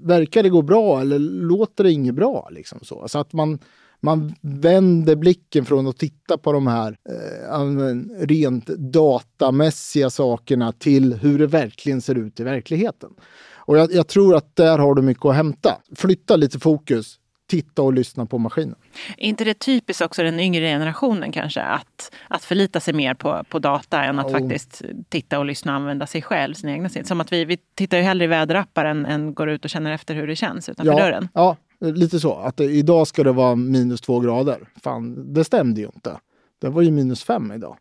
verkar 0.02 0.42
det 0.42 0.48
gå 0.48 0.62
bra 0.62 1.00
eller 1.00 1.18
låter 1.18 1.85
det 1.85 1.92
inget 1.92 2.14
bra? 2.14 2.48
Liksom 2.50 2.79
så. 2.83 3.09
så 3.09 3.18
att 3.18 3.33
man, 3.33 3.59
man 4.00 4.35
vänder 4.40 5.16
blicken 5.16 5.64
från 5.64 5.87
att 5.87 5.98
titta 5.98 6.38
på 6.38 6.52
de 6.52 6.66
här 6.66 6.98
eh, 7.09 8.26
rent 8.26 8.66
datamässiga 8.66 10.11
sakerna 10.11 10.72
till 10.72 11.14
hur 11.14 11.38
det 11.38 11.46
verkligen 11.46 12.00
ser 12.00 12.14
ut 12.14 12.40
i 12.40 12.42
verkligheten. 12.42 13.11
Och 13.55 13.79
jag, 13.79 13.92
jag 13.92 14.09
tror 14.09 14.37
att 14.37 14.57
där 14.57 14.79
har 14.79 14.94
du 14.94 15.02
mycket 15.02 15.24
att 15.24 15.35
hämta. 15.35 15.81
Flytta 15.96 16.37
lite 16.37 16.59
fokus, 16.59 17.18
titta 17.47 17.83
och 17.83 17.93
lyssna 17.93 18.27
på 18.27 18.39
maskinen. 18.39 18.75
Är 19.17 19.29
inte 19.29 19.45
det 19.45 19.55
typiskt 19.55 20.03
också 20.03 20.23
den 20.23 20.41
yngre 20.41 20.67
generationen 20.67 21.33
kanske? 21.33 21.63
Att, 21.63 22.15
att 22.29 22.45
förlita 22.45 22.81
sig 22.81 22.95
mer 22.95 23.15
på, 23.15 23.45
på 23.49 23.59
data 23.59 24.05
än 24.05 24.19
att 24.19 24.27
Jo. 24.29 24.39
faktiskt 24.39 24.83
titta 25.09 25.39
och 25.39 25.45
lyssna 25.45 25.73
och 25.73 25.77
använda 25.77 26.07
sig 26.07 26.23
själv, 26.23 26.55
sina 26.55 26.73
egna 26.73 26.89
sinnen. 26.89 27.07
Som 27.07 27.21
att 27.21 27.33
vi, 27.33 27.45
vi 27.45 27.59
tittar 27.75 27.97
ju 27.97 28.03
hellre 28.03 28.25
i 28.25 28.29
väderappar 28.29 28.85
än, 28.85 29.07
än 29.07 29.35
går 29.35 29.49
ut 29.49 29.65
och 29.65 29.71
känner 29.71 29.93
efter 29.93 30.15
hur 30.15 30.27
det 30.27 30.37
känns 30.37 30.69
utanför 30.69 30.93
ja, 30.93 30.99
dörren. 30.99 31.29
Ja, 31.35 31.57
lite 31.81 32.21
så. 32.21 32.35
Att 32.35 32.57
det, 32.57 32.65
idag 32.65 33.07
ska 33.07 33.23
det 33.23 33.33
vara 33.33 33.55
minus 33.55 34.01
två 34.01 34.21
grader. 34.21 34.69
Fan, 34.83 35.33
det 35.35 35.45
stämde 35.45 35.81
ju 35.81 35.87
inte. 35.87 36.21
Det 36.59 36.69
var 36.69 36.83
ju 36.83 36.91
minus 36.91 37.25
fem 37.25 37.53
idag. 37.53 37.77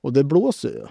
Och 0.00 0.12
det 0.12 0.24
blåser 0.24 0.68
ju. 0.68 0.86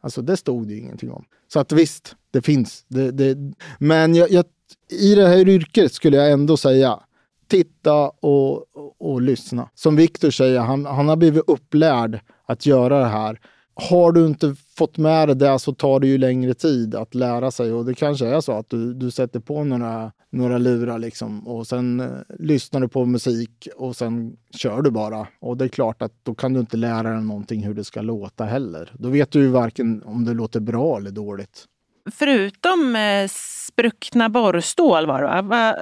Alltså 0.00 0.22
det 0.22 0.36
stod 0.36 0.68
det 0.68 0.74
ju 0.74 0.80
ingenting 0.80 1.10
om. 1.10 1.24
Så 1.52 1.60
att 1.60 1.72
visst, 1.72 2.16
det 2.30 2.42
finns. 2.42 2.84
Det, 2.88 3.10
det, 3.10 3.54
men 3.78 4.14
jag, 4.14 4.30
jag, 4.30 4.44
i 4.90 5.14
det 5.14 5.28
här 5.28 5.48
yrket 5.48 5.92
skulle 5.92 6.16
jag 6.16 6.32
ändå 6.32 6.56
säga 6.56 7.00
titta 7.48 8.08
och, 8.08 8.76
och, 8.76 8.96
och 8.98 9.22
lyssna. 9.22 9.68
Som 9.74 9.96
Viktor 9.96 10.30
säger, 10.30 10.60
han, 10.60 10.86
han 10.86 11.08
har 11.08 11.16
blivit 11.16 11.44
upplärd 11.46 12.20
att 12.46 12.66
göra 12.66 12.98
det 12.98 13.08
här. 13.08 13.40
Har 13.74 14.12
du 14.12 14.26
inte 14.26 14.54
fått 14.78 14.98
med 14.98 15.28
dig 15.28 15.36
det 15.36 15.58
så 15.58 15.74
tar 15.74 16.00
det 16.00 16.06
ju 16.06 16.18
längre 16.18 16.54
tid 16.54 16.94
att 16.94 17.14
lära 17.14 17.50
sig 17.50 17.72
och 17.72 17.84
det 17.84 17.94
kanske 17.94 18.26
är 18.26 18.40
så 18.40 18.52
att 18.52 18.70
du, 18.70 18.94
du 18.94 19.10
sätter 19.10 19.40
på 19.40 19.64
några, 19.64 20.12
några 20.30 20.58
lurar 20.58 20.98
liksom 20.98 21.48
och 21.48 21.66
sen 21.66 22.00
eh, 22.00 22.08
lyssnar 22.38 22.80
du 22.80 22.88
på 22.88 23.04
musik 23.04 23.68
och 23.76 23.96
sen 23.96 24.36
kör 24.54 24.82
du 24.82 24.90
bara. 24.90 25.26
Och 25.40 25.56
det 25.56 25.64
är 25.64 25.68
klart 25.68 26.02
att 26.02 26.12
då 26.22 26.34
kan 26.34 26.52
du 26.52 26.60
inte 26.60 26.76
lära 26.76 27.10
dig 27.10 27.22
någonting 27.22 27.62
hur 27.62 27.74
det 27.74 27.84
ska 27.84 28.00
låta 28.00 28.44
heller. 28.44 28.92
Då 28.98 29.08
vet 29.08 29.30
du 29.30 29.40
ju 29.40 29.48
varken 29.48 30.02
om 30.02 30.24
det 30.24 30.34
låter 30.34 30.60
bra 30.60 30.96
eller 30.96 31.10
dåligt. 31.10 31.64
Förutom 32.10 32.96
eh, 32.96 33.28
spruckna 33.66 34.28
borrstål, 34.28 35.06
var 35.06 35.22
det, 35.22 35.42
va? 35.42 35.74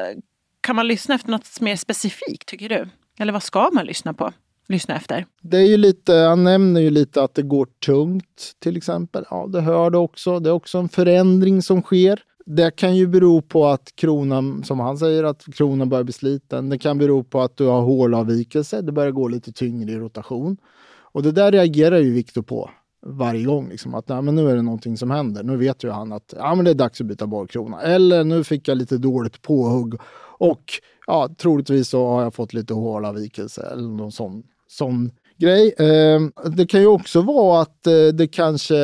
Kan 0.64 0.77
man 0.77 0.88
lyssna 0.88 1.14
efter 1.14 1.31
något 1.31 1.61
mer 1.61 1.77
specifikt 1.77 2.48
tycker 2.48 2.68
du? 2.68 2.88
Eller 3.18 3.33
vad 3.33 3.42
ska 3.42 3.70
man 3.72 3.87
lyssna 3.87 4.14
på? 4.14 4.33
Lyssna 4.68 4.96
efter? 4.96 5.27
Det 5.42 5.57
är 5.57 5.66
ju 5.66 5.77
lite, 5.77 6.14
han 6.14 6.44
nämner 6.44 6.81
ju 6.81 6.90
lite 6.90 7.22
att 7.22 7.35
det 7.35 7.42
går 7.42 7.66
tungt 7.87 8.53
till 8.59 8.77
exempel. 8.77 9.24
Ja, 9.31 9.46
det 9.46 9.61
hör 9.61 9.90
du 9.90 9.98
också. 9.98 10.40
Det 10.40 10.50
är 10.50 10.55
också 10.55 10.79
en 10.79 10.88
förändring 10.88 11.62
som 11.62 11.83
sker. 11.83 12.22
Det 12.46 12.77
kan 12.77 12.96
ju 12.96 13.07
bero 13.07 13.42
på 13.42 13.66
att 13.66 13.92
kronan, 13.96 14.64
som 14.64 14.81
han 14.81 14.98
säger, 14.98 15.24
att 15.24 15.44
kronan 15.55 15.88
börjar 15.88 16.05
bli 16.05 16.12
sliten. 16.12 16.68
Det 16.68 16.79
kan 16.79 16.98
bero 16.98 17.24
på 17.24 17.40
att 17.40 17.57
du 17.57 17.64
har 17.64 17.81
hålavvikelse. 17.81 18.83
Det 18.83 18.92
börjar 18.92 19.11
gå 19.11 19.29
lite 19.29 19.53
tyngre 19.53 19.92
i 19.92 19.96
rotation. 19.96 20.57
Och 20.87 21.22
det 21.22 21.33
där 21.33 21.53
reagerar 21.53 21.98
ju 21.98 22.12
Viktor 22.12 22.42
på 22.42 22.70
varje 23.06 23.44
gång. 23.44 23.68
Liksom, 23.68 23.94
att 23.94 24.08
nej, 24.08 24.22
men 24.22 24.34
nu 24.34 24.50
är 24.50 24.56
det 24.56 24.62
någonting 24.62 24.96
som 24.96 25.10
händer. 25.10 25.42
Nu 25.42 25.56
vet 25.56 25.84
ju 25.84 25.90
han 25.90 26.12
att 26.12 26.34
ja, 26.36 26.54
men 26.54 26.64
det 26.64 26.70
är 26.70 26.74
dags 26.74 27.00
att 27.00 27.06
byta 27.06 27.26
bollkrona. 27.26 27.82
Eller 27.82 28.24
nu 28.24 28.44
fick 28.44 28.68
jag 28.68 28.78
lite 28.78 28.98
dåligt 28.98 29.42
påhugg 29.42 29.94
och 30.38 30.64
ja, 31.06 31.28
troligtvis 31.38 31.88
så 31.88 32.06
har 32.08 32.22
jag 32.22 32.34
fått 32.34 32.52
lite 32.52 32.74
hålavvikelse 32.74 33.62
eller 33.72 33.88
någon 33.88 34.12
sån, 34.12 34.42
sån 34.68 35.10
grej. 35.38 35.74
Eh, 35.78 36.50
det 36.50 36.66
kan 36.66 36.80
ju 36.80 36.86
också 36.86 37.20
vara 37.20 37.62
att 37.62 37.86
eh, 37.86 38.06
det 38.14 38.26
kanske 38.26 38.74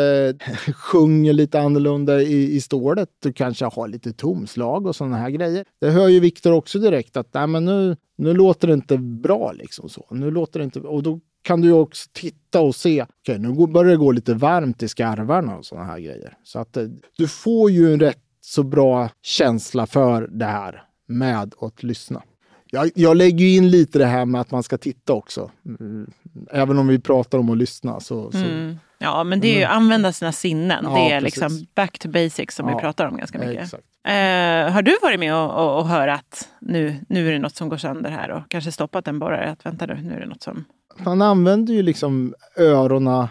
sjunger 0.75 1.33
lite 1.33 1.61
annorlunda 1.61 2.23
i, 2.23 2.55
i 2.55 2.61
stålet. 2.61 3.09
Du 3.23 3.33
kanske 3.33 3.65
har 3.65 3.89
lite 3.89 4.13
tomslag 4.13 4.87
och 4.87 4.97
sådana 4.97 5.17
här 5.17 5.31
grejer. 5.31 5.65
Det 5.81 5.91
hör 5.91 6.09
ju 6.09 6.21
Viktor 6.21 6.53
också 6.53 6.79
direkt 6.79 7.17
att 7.17 7.35
nej, 7.35 7.47
men 7.47 7.65
nu, 7.65 7.97
nu 8.19 8.35
låter 8.35 8.69
det 8.69 8.75
inte 8.75 8.99
bra 8.99 9.53
liksom 9.53 9.89
så. 9.89 10.07
Nu 10.11 10.31
låter 10.31 10.59
det 10.59 10.65
inte, 10.65 10.81
och 10.81 11.03
då 11.03 11.21
kan 11.43 11.61
du 11.61 11.73
också 11.73 12.09
titta 12.13 12.61
och 12.61 12.75
se, 12.75 13.03
okej 13.03 13.39
nu 13.39 13.67
börjar 13.67 13.91
det 13.91 13.97
gå 13.97 14.13
lite 14.13 14.35
varmt 14.35 14.83
i 14.83 14.89
skarvarna 14.89 15.57
och 15.57 15.67
sådana 15.67 15.87
här 15.87 15.99
grejer. 15.99 16.37
Så 16.45 16.59
att 16.59 16.77
eh, 16.77 16.85
du 17.17 17.29
får 17.29 17.71
ju 17.71 17.93
en 17.93 18.01
rätt 18.01 18.23
så 18.41 18.63
bra 18.63 19.11
känsla 19.23 19.87
för 19.87 20.29
det 20.29 20.45
här 20.45 20.83
med 21.09 21.55
att 21.61 21.83
lyssna. 21.83 22.23
Jag, 22.71 22.91
jag 22.95 23.17
lägger 23.17 23.45
ju 23.45 23.57
in 23.57 23.71
lite 23.71 23.99
det 23.99 24.07
här 24.07 24.25
med 24.25 24.41
att 24.41 24.51
man 24.51 24.63
ska 24.63 24.79
titta 24.79 25.13
också. 25.13 25.51
Mm. 25.81 26.11
Även 26.51 26.79
om 26.79 26.89
vi 26.89 26.99
pratar 26.99 27.39
om 27.39 27.51
att 27.51 27.59
lyssna 27.59 28.01
så, 28.01 28.31
så 28.31 28.39
Mm. 28.39 28.77
Ja, 29.03 29.25
men 29.25 29.41
det 29.41 29.49
är 29.49 29.59
ju 29.59 29.65
använda 29.65 30.13
sina 30.13 30.33
sinnen. 30.33 30.85
Ja, 30.85 30.95
det 30.95 31.13
är 31.13 31.21
precis. 31.21 31.43
liksom 31.43 31.67
back 31.75 31.99
to 31.99 32.09
basics 32.09 32.55
som 32.57 32.69
Ja. 32.69 32.75
vi 32.77 32.81
pratar 32.81 33.07
om 33.07 33.17
ganska 33.17 33.39
mycket. 33.39 33.73
Eh, 34.05 34.73
har 34.73 34.83
du 34.83 34.97
varit 35.03 35.21
med 35.21 35.35
och, 35.35 35.51
och, 35.65 35.79
och 35.79 35.89
hört 35.89 36.09
att 36.21 36.49
nu, 36.61 36.97
nu 37.09 37.29
är 37.29 37.33
det 37.33 37.39
något 37.39 37.57
som 37.57 37.69
går 37.69 37.77
sönder 37.77 38.11
här 38.11 38.31
och 38.31 38.43
kanske 38.49 38.73
stoppat 38.73 39.09
en 39.09 39.19
borrare? 39.19 39.51
Att 39.51 39.67
vänta 39.67 39.87
nu, 39.87 39.95
nu 40.03 40.15
är 40.15 40.21
det 40.21 40.27
något 40.27 40.43
som... 40.43 40.65
man 40.99 41.23
använder 41.23 41.75
ju 41.75 41.83
liksom 41.83 42.35
öronen 42.57 43.29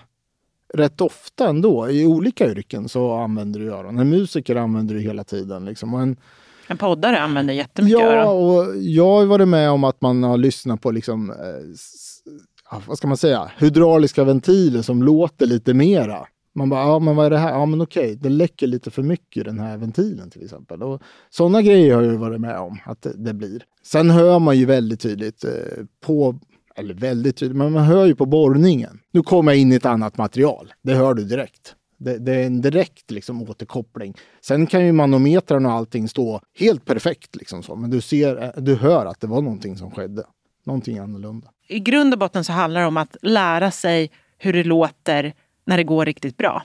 rätt 0.73 1.01
ofta 1.01 1.49
ändå. 1.49 1.89
I 1.89 2.05
olika 2.05 2.47
yrken 2.47 2.89
så 2.89 3.13
använder 3.13 3.59
du 3.59 3.73
öronen. 3.73 3.99
En 3.99 4.09
musiker 4.09 4.55
använder 4.55 4.95
du 4.95 5.01
hela 5.01 5.23
tiden. 5.23 5.65
Liksom. 5.65 5.93
En, 5.93 6.17
En 6.67 6.77
poddare 6.77 7.19
använder 7.21 7.53
jättemycket 7.53 7.99
Ja, 7.99 8.05
öron. 8.05 8.27
och 8.27 8.75
jag 8.77 9.05
har 9.19 9.25
varit 9.25 9.47
med 9.47 9.69
om 9.71 9.83
att 9.83 10.01
man 10.01 10.23
har 10.23 10.37
lyssnat 10.37 10.81
på 10.81 10.91
liksom, 10.91 11.29
eh, 11.29 11.35
ja, 11.37 11.45
vad 12.87 12.97
ska 12.97 13.07
man 13.07 13.17
säga, 13.17 13.51
hydrauliska 13.57 14.23
ventiler 14.23 14.81
som 14.81 15.03
låter 15.03 15.45
lite 15.45 15.73
mera. 15.73 16.27
Man 16.53 16.69
bara, 16.69 16.81
ja 16.81 16.99
men 16.99 17.15
vad 17.15 17.25
är 17.25 17.29
det 17.29 17.37
här? 17.37 17.51
Ja 17.51 17.65
men 17.65 17.81
okej, 17.81 18.15
det 18.15 18.29
läcker 18.29 18.67
lite 18.67 18.91
för 18.91 19.03
mycket 19.03 19.41
i 19.41 19.43
den 19.43 19.59
här 19.59 19.77
ventilen 19.77 20.29
till 20.29 20.43
exempel. 20.43 20.83
Och 20.83 21.01
sådana 21.29 21.61
grejer 21.61 21.95
har 21.95 22.01
jag 22.01 22.11
ju 22.11 22.17
varit 22.17 22.41
med 22.41 22.57
om 22.57 22.79
att 22.85 23.01
det, 23.01 23.13
det 23.17 23.33
blir. 23.33 23.63
Sen 23.83 24.09
hör 24.09 24.39
man 24.39 24.57
ju 24.57 24.65
väldigt 24.65 24.99
tydligt 24.99 25.43
eh, 25.43 25.51
på, 26.05 26.39
eller 26.75 26.93
väldigt 26.93 27.37
tydligt, 27.37 27.57
men 27.57 27.71
man 27.71 27.83
hör 27.83 28.05
ju 28.05 28.15
på 28.15 28.25
borrningen. 28.25 28.99
Nu 29.11 29.21
kommer 29.21 29.51
jag 29.51 29.61
in 29.61 29.71
i 29.71 29.75
ett 29.75 29.85
annat 29.85 30.17
material. 30.17 30.73
Det 30.81 30.93
hör 30.93 31.13
du 31.13 31.23
direkt. 31.23 31.75
Det, 31.97 32.17
det 32.17 32.33
är 32.33 32.45
en 32.45 32.61
direkt 32.61 33.11
liksom, 33.11 33.43
återkoppling. 33.43 34.13
Sen 34.41 34.67
kan 34.67 34.85
ju 34.85 34.91
manometern 34.91 35.65
och 35.65 35.71
allting 35.71 36.07
stå 36.07 36.41
helt 36.59 36.85
perfekt, 36.85 37.35
liksom 37.35 37.63
så. 37.63 37.75
men 37.75 37.89
du, 37.89 38.01
ser, 38.01 38.43
eh, 38.43 38.63
du 38.63 38.75
hör 38.75 39.05
att 39.05 39.19
det 39.19 39.27
var 39.27 39.41
någonting 39.41 39.77
som 39.77 39.91
skedde. 39.91 40.23
Någonting 40.65 40.97
annorlunda. 40.97 41.47
I 41.69 41.79
grund 41.79 42.13
och 42.13 42.19
botten 42.19 42.43
så 42.43 42.53
handlar 42.53 42.81
det 42.81 42.87
om 42.87 42.97
att 42.97 43.15
lära 43.21 43.71
sig 43.71 44.11
hur 44.37 44.53
det 44.53 44.63
låter 44.63 45.33
när 45.65 45.77
det 45.77 45.83
går 45.83 46.05
riktigt 46.05 46.37
bra. 46.37 46.63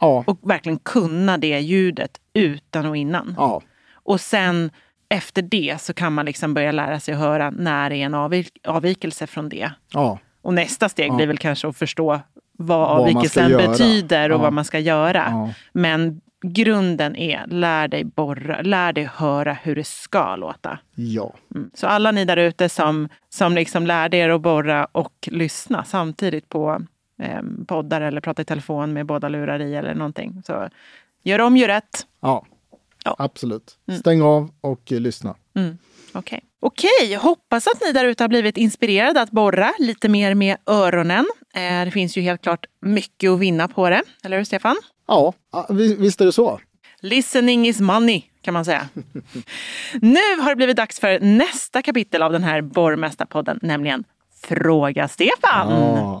Ja, 0.00 0.24
Och 0.26 0.38
verkligen 0.50 0.78
kunna 0.78 1.38
det 1.38 1.60
ljudet 1.60 2.20
utan 2.34 2.86
och 2.86 2.96
innan. 2.96 3.34
ja, 3.38 3.62
Och 3.92 4.20
sen 4.20 4.70
efter 5.08 5.42
det 5.42 5.76
så 5.80 5.92
kan 5.94 6.12
man 6.12 6.26
liksom 6.26 6.54
börja 6.54 6.72
lära 6.72 7.00
sig 7.00 7.14
att 7.14 7.20
höra 7.20 7.50
när 7.50 7.90
det 7.90 7.96
är 7.96 8.06
en 8.06 8.14
avvik- 8.14 8.66
avvikelse 8.68 9.26
från 9.26 9.48
det. 9.48 9.70
ja, 9.92 10.18
Och 10.42 10.54
nästa 10.54 10.88
steg 10.88 11.14
blir 11.14 11.26
väl 11.26 11.38
kanske 11.38 11.68
att 11.68 11.76
förstå 11.76 12.20
vad 12.58 12.78
Vad 12.78 12.88
avvikelsen 13.00 13.50
betyder 13.56 14.32
och 14.32 14.40
vad 14.40 14.52
man 14.52 14.64
ska 14.64 14.78
göra. 14.78 15.52
Men 15.72 16.20
grunden 16.52 17.16
är 17.16 17.46
lär 17.46 17.88
dig 17.88 18.04
borra, 18.04 18.62
lär 18.62 18.92
dig 18.92 19.04
höra 19.14 19.52
hur 19.52 19.74
det 19.76 19.86
ska 19.86 20.36
låta. 20.36 20.78
ja. 20.94 21.34
Mm. 21.54 21.70
Så 21.74 21.86
alla 21.86 22.10
ni 22.10 22.24
där 22.24 22.36
ute 22.36 22.68
som, 22.68 23.08
som 23.28 23.54
liksom 23.54 23.86
lärde 23.86 24.16
er 24.16 24.28
att 24.28 24.40
borra 24.40 24.84
och 24.92 25.28
lyssna 25.30 25.84
samtidigt 25.84 26.48
på 26.48 26.82
eh, 27.22 27.42
poddar 27.66 28.00
eller 28.00 28.20
prata 28.20 28.42
i 28.42 28.44
telefon 28.44 28.92
med 28.92 29.06
båda 29.06 29.28
lurar 29.28 29.62
i 29.62 29.74
eller 29.74 29.94
någonting. 29.94 30.42
Så 30.46 30.68
gör 31.22 31.40
om, 31.40 31.56
gör 31.56 31.68
rätt. 31.68 32.06
ja. 32.20 32.44
Ja. 33.04 33.16
Absolut. 33.18 33.78
Stäng 34.00 34.22
av 34.22 34.50
och 34.60 34.92
eh, 34.92 35.00
lyssna. 35.00 35.34
Mm. 35.54 35.78
Okej, 36.12 36.40
Okej, 36.60 37.14
hoppas 37.14 37.66
att 37.66 37.80
ni 37.86 37.92
där 37.92 38.04
ute 38.04 38.24
har 38.24 38.28
blivit 38.28 38.56
inspirerade 38.56 39.20
att 39.20 39.30
borra 39.30 39.72
lite 39.78 40.08
mer 40.08 40.34
med 40.34 40.56
öronen. 40.66 41.26
Eh, 41.54 41.84
det 41.84 41.90
finns 41.90 42.16
ju 42.18 42.22
helt 42.22 42.42
klart 42.42 42.66
mycket 42.80 43.30
att 43.30 43.38
vinna 43.38 43.68
på 43.68 43.90
det. 43.90 44.02
Eller 44.24 44.36
hur 44.36 44.44
Stefan? 44.44 44.76
Ja, 45.06 45.32
ja, 45.52 45.66
vi- 45.70 45.94
visst 45.94 46.20
är 46.20 46.24
det 46.24 46.32
så. 46.32 46.60
Listening 47.00 47.66
is 47.68 47.80
money 47.80 48.22
kan 48.42 48.54
man 48.54 48.64
säga. 48.64 48.88
nu 50.00 50.40
har 50.40 50.48
det 50.48 50.56
blivit 50.56 50.76
dags 50.76 51.00
för 51.00 51.20
nästa 51.20 51.82
kapitel 51.82 52.22
av 52.22 52.32
den 52.32 52.44
här 52.44 52.60
Borrmästarpodden, 52.62 53.58
nämligen 53.62 54.04
Fråga 54.42 55.08
Stefan. 55.08 55.68
Ja. 55.70 56.20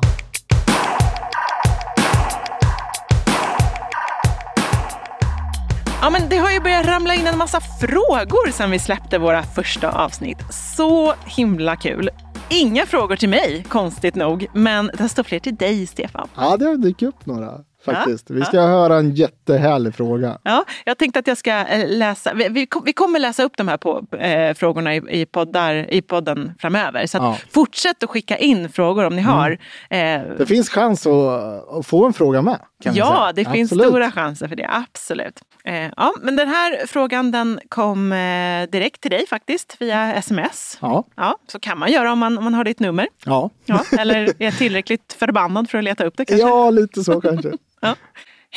Ja, 6.02 6.10
men 6.10 6.28
det 6.28 6.36
har 6.36 6.50
ju 6.50 6.60
börjat 6.60 6.86
ramla 6.86 7.14
in 7.14 7.26
en 7.26 7.38
massa 7.38 7.60
frågor 7.60 8.50
sen 8.52 8.70
vi 8.70 8.78
släppte 8.78 9.18
våra 9.18 9.42
första 9.42 9.90
avsnitt. 10.04 10.38
Så 10.50 11.14
himla 11.26 11.76
kul. 11.76 12.10
Inga 12.48 12.86
frågor 12.86 13.16
till 13.16 13.28
mig, 13.28 13.64
konstigt 13.68 14.14
nog, 14.14 14.46
men 14.54 14.90
desto 14.98 15.24
fler 15.24 15.38
till 15.38 15.56
dig, 15.56 15.86
Stefan. 15.86 16.28
ja, 16.36 16.56
det 16.56 16.64
har 16.64 16.76
dykt 16.76 17.02
upp 17.02 17.26
några 17.26 17.52
faktiskt. 17.94 18.30
Vi 18.30 18.44
ska 18.44 18.60
höra 18.60 18.96
en 18.96 19.14
jättehärlig 19.14 19.94
fråga. 19.94 20.38
Ja, 20.42 20.64
jag 20.84 20.98
tänkte 20.98 21.18
att 21.18 21.26
jag 21.26 21.38
ska 21.38 21.50
eh, 21.66 21.88
läsa, 21.88 22.34
vi, 22.34 22.48
vi, 22.48 22.66
kom- 22.66 22.82
vi 22.84 22.92
kommer 22.92 23.18
läsa 23.18 23.42
upp 23.42 23.56
de 23.56 23.68
här 23.68 23.76
på, 23.76 24.04
eh, 24.18 24.54
frågorna 24.54 24.94
i, 24.94 25.20
i, 25.20 25.26
poddar, 25.26 25.94
i 25.94 26.02
podden 26.02 26.52
framöver. 26.58 27.06
Så 27.06 27.16
Ja. 27.18 27.26
Mm. 27.26 27.38
fortsätt 27.52 28.02
att 28.02 28.10
skicka 28.10 28.36
in 28.38 28.68
frågor 28.68 29.04
om 29.04 29.16
ni 29.16 29.22
har. 29.22 29.50
Eh, 29.90 29.98
Det 30.38 30.46
finns 30.48 30.70
chans 30.70 31.06
att, 31.06 31.68
att 31.78 31.86
få 31.86 32.06
en 32.06 32.12
fråga 32.12 32.42
med. 32.42 32.58
Ja, 32.84 32.92
säga. 32.92 33.32
det 33.44 33.52
finns 33.52 33.72
Absolut. 33.72 33.86
stora 33.90 34.10
chanser 34.10 34.48
för 34.48 34.56
det. 34.56 34.66
Absolut. 34.70 35.40
Eh, 35.64 35.90
ja, 35.96 36.14
men 36.22 36.36
den 36.36 36.48
här 36.48 36.86
frågan 36.86 37.30
den 37.30 37.60
kom 37.68 38.12
eh, 38.12 38.68
direkt 38.70 39.00
till 39.00 39.10
dig 39.10 39.26
faktiskt 39.26 39.76
via 39.80 40.14
sms. 40.14 40.78
Ja, 40.80 41.04
Ja, 41.16 41.36
så 41.46 41.60
kan 41.60 41.78
man 41.78 41.92
göra 41.92 42.12
om 42.12 42.18
man, 42.18 42.38
om 42.38 42.44
man 42.44 42.54
har 42.54 42.64
ditt 42.64 42.80
nummer. 42.80 43.08
ja. 43.24 43.50
Ja, 43.64 43.84
eller 43.98 44.42
är 44.42 44.50
tillräckligt 44.50 45.12
förbannad 45.18 45.70
för 45.70 45.78
att 45.78 45.84
leta 45.84 46.04
upp 46.04 46.16
det 46.16 46.24
kanske. 46.24 46.46
ja 46.46 46.70
lite 46.70 47.04
så 47.04 47.20
kanske. 47.20 47.52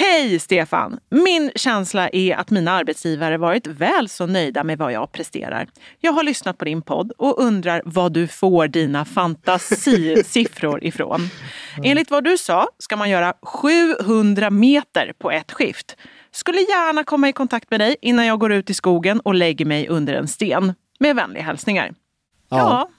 Hej 0.01 0.39
Stefan! 0.39 0.99
Min 1.09 1.51
känsla 1.55 2.09
är 2.09 2.35
att 2.35 2.49
mina 2.49 2.71
arbetsgivare 2.71 3.38
varit 3.38 3.67
väl 3.67 4.09
så 4.09 4.25
nöjda 4.25 4.63
med 4.63 4.77
vad 4.77 4.91
jag 4.91 5.12
presterar. 5.12 5.67
Jag 5.99 6.12
har 6.12 6.23
lyssnat 6.23 6.57
på 6.57 6.65
din 6.65 6.81
podd 6.81 7.12
och 7.17 7.43
undrar 7.43 7.81
vad 7.85 8.13
du 8.13 8.27
får 8.27 8.67
dina 8.67 9.05
fantasisiffror 9.05 10.83
ifrån. 10.83 11.29
Enligt 11.83 12.12
vad 12.12 12.23
du 12.23 12.38
sa 12.38 12.67
ska 12.77 12.95
man 12.95 13.09
göra 13.09 13.33
700 13.41 14.49
meter 14.49 15.13
på 15.17 15.31
ett 15.31 15.51
skift. 15.51 15.97
Skulle 16.31 16.59
gärna 16.59 17.03
komma 17.03 17.29
i 17.29 17.33
kontakt 17.33 17.71
med 17.71 17.79
dig 17.79 17.95
innan 18.01 18.25
jag 18.25 18.39
går 18.39 18.51
ut 18.51 18.69
i 18.69 18.73
skogen 18.73 19.19
och 19.19 19.35
lägger 19.35 19.65
mig 19.65 19.88
under 19.88 20.13
en 20.13 20.27
sten. 20.27 20.73
Med 20.99 21.15
vänliga 21.15 21.43
hälsningar. 21.43 21.93
Ja, 22.49 22.89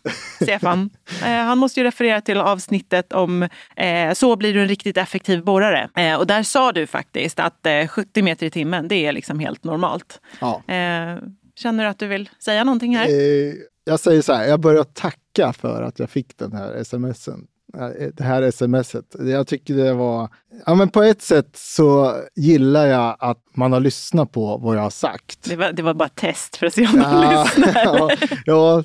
Stefan. 0.43 0.91
Eh, 1.25 1.27
han 1.27 1.59
måste 1.59 1.81
ju 1.81 1.85
referera 1.85 2.21
till 2.21 2.39
avsnittet 2.39 3.13
om 3.13 3.43
eh, 3.77 4.13
Så 4.15 4.37
blir 4.37 4.55
du 4.55 4.63
en 4.63 4.69
riktigt 4.69 4.97
effektiv 4.97 5.45
borrare. 5.45 5.89
Eh, 5.97 6.15
och 6.19 6.27
där 6.27 6.43
sa 6.43 6.73
du 6.73 6.87
faktiskt 6.87 7.41
att 7.41 7.67
eh, 7.67 7.87
70 7.87 8.23
meter 8.23 8.47
i 8.47 8.51
timmen, 8.51 8.89
det 8.89 9.07
är 9.07 9.13
liksom 9.13 9.39
helt 9.39 9.65
normalt. 9.65 10.21
Ja. 10.41 10.63
Eh, 10.75 11.17
känner 11.57 11.85
du 11.85 11.91
att 11.91 11.99
du 11.99 12.07
vill 12.07 12.31
säga 12.39 12.65
någonting 12.65 12.97
här? 12.97 13.09
Eh, 13.09 13.55
jag 13.85 14.01
säger 14.01 14.23
så 14.23 14.33
här, 14.33 14.49
jag 14.49 14.61
börjar 14.61 14.85
tacka 14.85 15.53
för 15.53 15.83
att 15.83 15.99
jag 15.99 16.11
fick 16.11 16.39
den 16.39 16.53
här 16.53 16.85
smsen. 16.85 17.47
Eh, 17.79 18.09
Det 18.15 18.25
här 18.25 18.51
smset. 18.51 19.05
Jag 19.19 19.47
tycker 19.47 19.75
det 19.75 19.93
var... 19.95 20.29
Ja, 20.67 20.75
men 20.75 20.89
på 20.89 21.03
ett 21.03 21.23
sätt 21.23 21.51
så 21.55 22.15
gillar 22.37 22.87
jag 22.87 23.17
att 23.19 23.39
man 23.55 23.73
har 23.73 23.81
lyssnat 23.81 24.33
på 24.33 24.57
vad 24.57 24.77
jag 24.77 24.83
har 24.83 24.91
sagt. 24.91 25.45
Det 25.45 25.57
var, 25.57 25.73
det 25.73 25.83
var 25.83 25.95
bara 25.95 26.09
test 26.09 26.57
för 26.57 26.67
att 26.67 26.75
se 26.75 26.87
om 26.87 26.97
Ja, 26.97 27.47
lyssnar. 27.55 27.73
ja, 27.85 28.11
ja, 28.47 28.83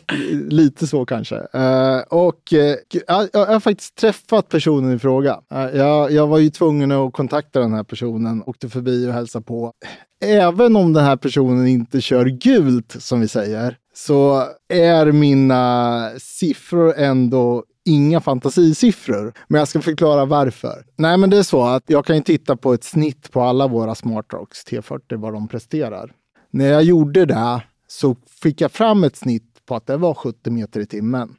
lite 0.50 0.88
så 0.88 1.06
kanske. 1.06 1.36
Eh, 1.36 2.00
och 2.10 2.54
eh, 2.54 2.76
jag, 3.08 3.30
jag 3.34 3.46
har 3.46 3.60
faktiskt 3.60 3.96
träffat 3.96 4.50
personen 4.50 4.96
i 4.96 5.00
fråga. 5.00 5.40
Jag, 5.74 6.12
jag 6.12 6.28
var 6.28 6.38
ju 6.38 6.50
tvungen 6.50 6.92
att 6.92 7.14
kontakta 7.14 7.60
den 7.60 7.74
här 7.74 7.84
personen, 7.84 8.44
åkte 8.46 8.70
förbi 8.70 9.08
och 9.10 9.14
hälsade 9.14 9.46
på. 9.46 9.74
Även 10.26 10.76
om 10.76 10.94
den 10.94 11.04
här 11.04 11.16
personen 11.18 11.68
inte 11.68 12.02
kör 12.02 12.26
gult, 12.26 12.96
som 13.00 13.22
vi 13.22 13.28
säger, 13.28 13.78
så 13.98 14.48
är 14.68 15.12
mina 15.12 16.10
siffror 16.18 16.94
ändå 16.98 17.64
inga 17.86 18.22
fantasisiffror. 18.22 19.34
Men 19.48 19.60
jag 19.60 19.68
ska 19.68 19.82
förklara 19.82 20.26
varför. 20.26 20.86
Nej, 20.96 21.18
men 21.18 21.30
det 21.30 21.38
är 21.38 21.44
så 21.44 21.64
att 21.64 21.84
jag 21.88 22.06
kan 22.06 22.16
ju 22.16 22.22
titta 22.22 22.56
på 22.56 22.74
ett 22.74 22.84
snitt 22.84 23.32
på 23.32 23.42
alla 23.42 23.68
våra 23.68 23.96
Smartrocks 23.96 24.66
T40, 24.66 25.16
vad 25.16 25.34
de 25.34 25.48
presterar. 25.48 26.12
När 26.52 26.68
jag 26.68 26.84
gjorde 26.84 27.26
det 27.26 27.62
så 27.88 28.16
fick 28.42 28.62
jag 28.62 28.72
fram 28.72 29.04
ett 29.04 29.16
snitt 29.16 29.66
på 29.66 29.76
att 29.76 29.88
det 29.88 29.98
var 29.98 30.14
70 30.14 30.50
meter 30.50 30.80
i 30.80 30.86
timmen. 30.86 31.36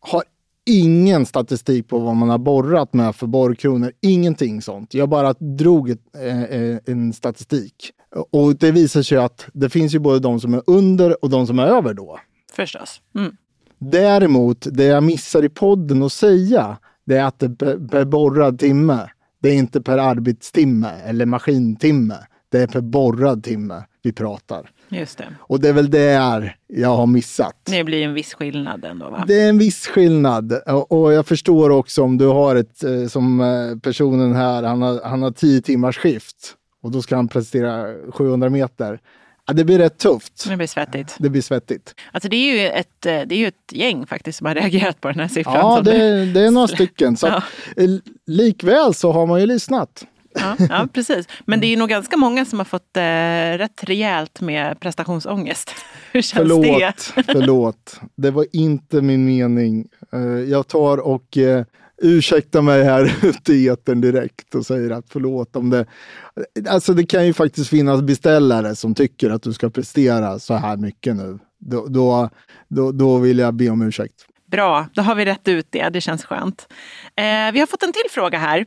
Har 0.00 0.22
ingen 0.68 1.26
statistik 1.26 1.88
på 1.88 1.98
vad 1.98 2.16
man 2.16 2.28
har 2.28 2.38
borrat 2.38 2.94
med 2.94 3.16
för 3.16 3.26
borrkronor. 3.26 3.92
Ingenting 4.00 4.62
sånt. 4.62 4.94
Jag 4.94 5.08
bara 5.08 5.32
drog 5.32 5.90
ett, 5.90 6.00
eh, 6.16 6.42
eh, 6.42 6.78
en 6.86 7.12
statistik. 7.12 7.92
Och 8.30 8.56
det 8.56 8.72
visar 8.72 9.02
sig 9.02 9.18
att 9.18 9.46
det 9.52 9.70
finns 9.70 9.94
ju 9.94 9.98
både 9.98 10.18
de 10.18 10.40
som 10.40 10.54
är 10.54 10.62
under 10.66 11.24
och 11.24 11.30
de 11.30 11.46
som 11.46 11.58
är 11.58 11.66
över 11.66 11.94
då. 11.94 12.18
Förstås. 12.52 13.00
Mm. 13.14 13.36
Däremot, 13.78 14.66
det 14.70 14.84
jag 14.84 15.02
missar 15.02 15.44
i 15.44 15.48
podden 15.48 16.02
att 16.02 16.12
säga, 16.12 16.78
det 17.04 17.16
är 17.16 17.24
att 17.24 17.38
det 17.38 17.46
är 17.46 17.54
per, 17.54 17.88
per 17.88 18.04
borrad 18.04 18.58
timme. 18.58 19.10
Det 19.42 19.48
är 19.48 19.54
inte 19.54 19.80
per 19.80 19.98
arbetstimme 19.98 20.90
eller 21.04 21.26
maskintimme. 21.26 22.16
Det 22.50 22.58
är 22.58 22.66
per 22.66 22.80
borrad 22.80 23.44
timme 23.44 23.84
vi 24.02 24.12
pratar. 24.12 24.70
Just 24.88 25.18
det. 25.18 25.24
Och 25.40 25.60
det 25.60 25.68
är 25.68 25.72
väl 25.72 25.90
där 25.90 26.56
jag 26.66 26.96
har 26.96 27.06
missat. 27.06 27.56
Det 27.64 27.84
blir 27.84 28.02
en 28.04 28.14
viss 28.14 28.34
skillnad 28.34 28.84
ändå 28.84 29.10
va? 29.10 29.24
Det 29.26 29.40
är 29.40 29.48
en 29.48 29.58
viss 29.58 29.86
skillnad 29.86 30.52
och 30.88 31.12
jag 31.12 31.26
förstår 31.26 31.70
också 31.70 32.02
om 32.02 32.18
du 32.18 32.26
har 32.26 32.56
ett, 32.56 32.84
eh, 32.84 33.06
som 33.06 33.40
eh, 33.40 33.78
personen 33.82 34.32
här, 34.34 34.62
han 34.62 34.82
har, 34.82 35.00
han 35.04 35.22
har 35.22 35.30
10 35.30 35.62
timmars 35.62 35.98
skift 35.98 36.54
och 36.82 36.90
då 36.90 37.02
ska 37.02 37.16
han 37.16 37.28
prestera 37.28 37.86
700 38.12 38.50
meter. 38.50 39.00
Ja, 39.46 39.52
det 39.54 39.64
blir 39.64 39.78
rätt 39.78 39.98
tufft. 39.98 40.48
Det 40.48 40.56
blir 40.56 40.66
svettigt. 40.66 41.16
Det 41.18 41.28
blir 41.30 41.42
svettigt. 41.42 41.94
Alltså 42.12 42.28
det 42.28 42.36
är 42.36 42.54
ju 42.62 42.68
ett, 42.68 43.06
eh, 43.06 43.20
det 43.26 43.34
är 43.34 43.38
ju 43.38 43.46
ett 43.46 43.72
gäng 43.72 44.06
faktiskt 44.06 44.38
som 44.38 44.46
har 44.46 44.54
reagerat 44.60 45.00
på 45.00 45.08
den 45.08 45.20
här 45.20 45.28
siffran. 45.28 45.54
Ja, 45.56 45.80
det, 45.80 46.24
det 46.24 46.40
är 46.40 46.50
några 46.50 46.68
stycken. 46.76 47.16
Så 47.16 47.26
Ja. 47.26 47.42
likväl 48.26 48.94
så 48.94 49.12
har 49.12 49.26
man 49.26 49.40
ju 49.40 49.46
lyssnat. 49.46 50.06
Ja, 50.40 50.56
ja, 50.70 50.88
precis. 50.92 51.26
Men 51.44 51.60
det 51.60 51.66
är 51.66 51.76
nog 51.76 51.88
ganska 51.88 52.16
många 52.16 52.44
som 52.44 52.58
har 52.58 52.64
fått 52.64 52.96
eh, 52.96 53.58
rätt 53.58 53.84
rejält 53.84 54.40
med 54.40 54.80
prestationsångest. 54.80 55.70
Hur 56.12 56.22
känns 56.22 56.48
Förlåt, 56.48 57.12
det? 57.16 57.22
förlåt. 57.22 58.00
Det 58.16 58.30
var 58.30 58.46
inte 58.52 59.02
min 59.02 59.24
mening. 59.24 59.86
Eh, 60.12 60.20
jag 60.20 60.68
tar 60.68 60.98
och 60.98 61.38
eh, 61.38 61.64
ursäkta 62.02 62.62
mig 62.62 62.84
här 62.84 63.16
ute 63.22 63.52
i 63.52 63.68
etern 63.68 64.00
direkt 64.00 64.54
och 64.54 64.66
säger 64.66 64.90
att 64.90 65.04
förlåt 65.08 65.56
om 65.56 65.70
det... 65.70 65.86
Alltså 66.68 66.94
det 66.94 67.06
kan 67.06 67.26
ju 67.26 67.32
faktiskt 67.32 67.70
finnas 67.70 68.02
beställare 68.02 68.76
som 68.76 68.94
tycker 68.94 69.30
att 69.30 69.42
du 69.42 69.52
ska 69.52 69.70
prestera 69.70 70.38
så 70.38 70.54
här 70.54 70.76
mycket 70.76 71.16
nu. 71.16 71.38
Då, 71.58 71.86
då, 71.86 72.30
då, 72.68 72.92
då 72.92 73.18
vill 73.18 73.38
jag 73.38 73.54
be 73.54 73.70
om 73.70 73.82
ursäkt. 73.82 74.14
Bra, 74.50 74.86
då 74.92 75.02
har 75.02 75.14
vi 75.14 75.24
rätt 75.24 75.48
ut 75.48 75.66
det. 75.70 75.88
Det 75.88 76.00
känns 76.00 76.24
skönt. 76.24 76.66
Eh, 77.16 77.52
vi 77.52 77.60
har 77.60 77.66
fått 77.66 77.82
en 77.82 77.92
till 77.92 78.10
fråga 78.10 78.38
här. 78.38 78.66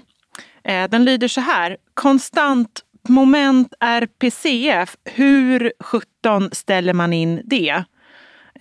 Eh, 0.63 0.89
den 0.89 1.05
lyder 1.05 1.27
så 1.27 1.41
här. 1.41 1.77
Konstant 1.93 2.81
moment 3.09 3.73
RPCF. 3.79 4.97
Hur 5.05 5.73
17 5.79 6.49
ställer 6.51 6.93
man 6.93 7.13
in 7.13 7.41
det? 7.45 7.83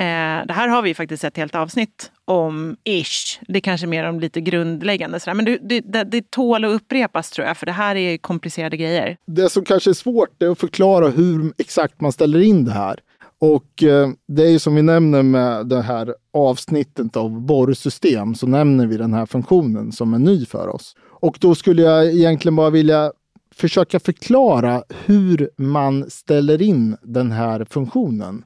Eh, 0.01 0.47
det 0.47 0.53
här 0.53 0.69
har 0.69 0.83
vi 0.83 0.95
faktiskt 0.95 1.25
ett 1.25 1.37
helt 1.37 1.55
avsnitt 1.55 2.11
om 2.25 2.77
ish. 2.85 3.41
Det 3.49 3.59
är 3.59 3.61
kanske 3.61 3.87
mer 3.87 4.05
om 4.09 4.21
lite 4.21 4.41
grundläggande. 4.41 5.21
Sådär. 5.21 5.35
Men 5.35 5.45
det, 5.45 5.81
det, 5.81 6.05
det, 6.05 6.31
tål 6.31 6.65
att 6.65 6.71
upprepas 6.71 7.31
tror 7.31 7.47
jag, 7.47 7.57
för 7.57 7.67
det 7.67 7.73
här 7.73 7.97
är 7.97 8.19
komplicerade 8.19 8.77
grejer. 8.77 9.17
Det 9.27 9.51
som 9.51 9.65
kanske 9.65 9.91
är 9.91 9.95
svårt 9.95 10.43
är 10.43 10.49
att 10.49 10.59
förklara 10.59 11.09
hur 11.09 11.53
exakt 11.59 12.01
man 12.01 12.13
ställer 12.13 12.41
in 12.41 12.65
det 12.65 12.73
här. 12.73 13.01
Och 13.41 13.83
eh, 13.83 14.09
det 14.29 14.43
är 14.43 14.51
ju 14.51 14.59
som 14.59 14.75
vi 14.75 14.83
nämner 14.83 15.23
med 15.23 15.67
det 15.67 15.83
här 15.83 16.15
avsnittet 16.33 17.17
av 17.17 17.41
borrsystem 17.41 18.35
så 18.35 18.47
nämner 18.47 18.87
vi 18.87 18.97
den 18.97 19.15
här 19.15 19.27
funktionen 19.27 19.93
som 19.93 20.15
är 20.15 20.19
ny 20.19 20.47
för 20.47 20.69
oss. 20.69 20.95
Och 21.21 21.37
då 21.41 21.55
skulle 21.55 21.83
jag 21.83 22.07
egentligen 22.07 22.57
bara 22.57 22.71
vilja 22.71 23.13
försöka 23.55 24.01
förklara 24.01 24.85
hur 25.05 25.51
man 25.57 26.11
ställer 26.11 26.63
in 26.63 26.97
den 27.03 27.33
här 27.33 27.67
funktionen. 27.71 28.45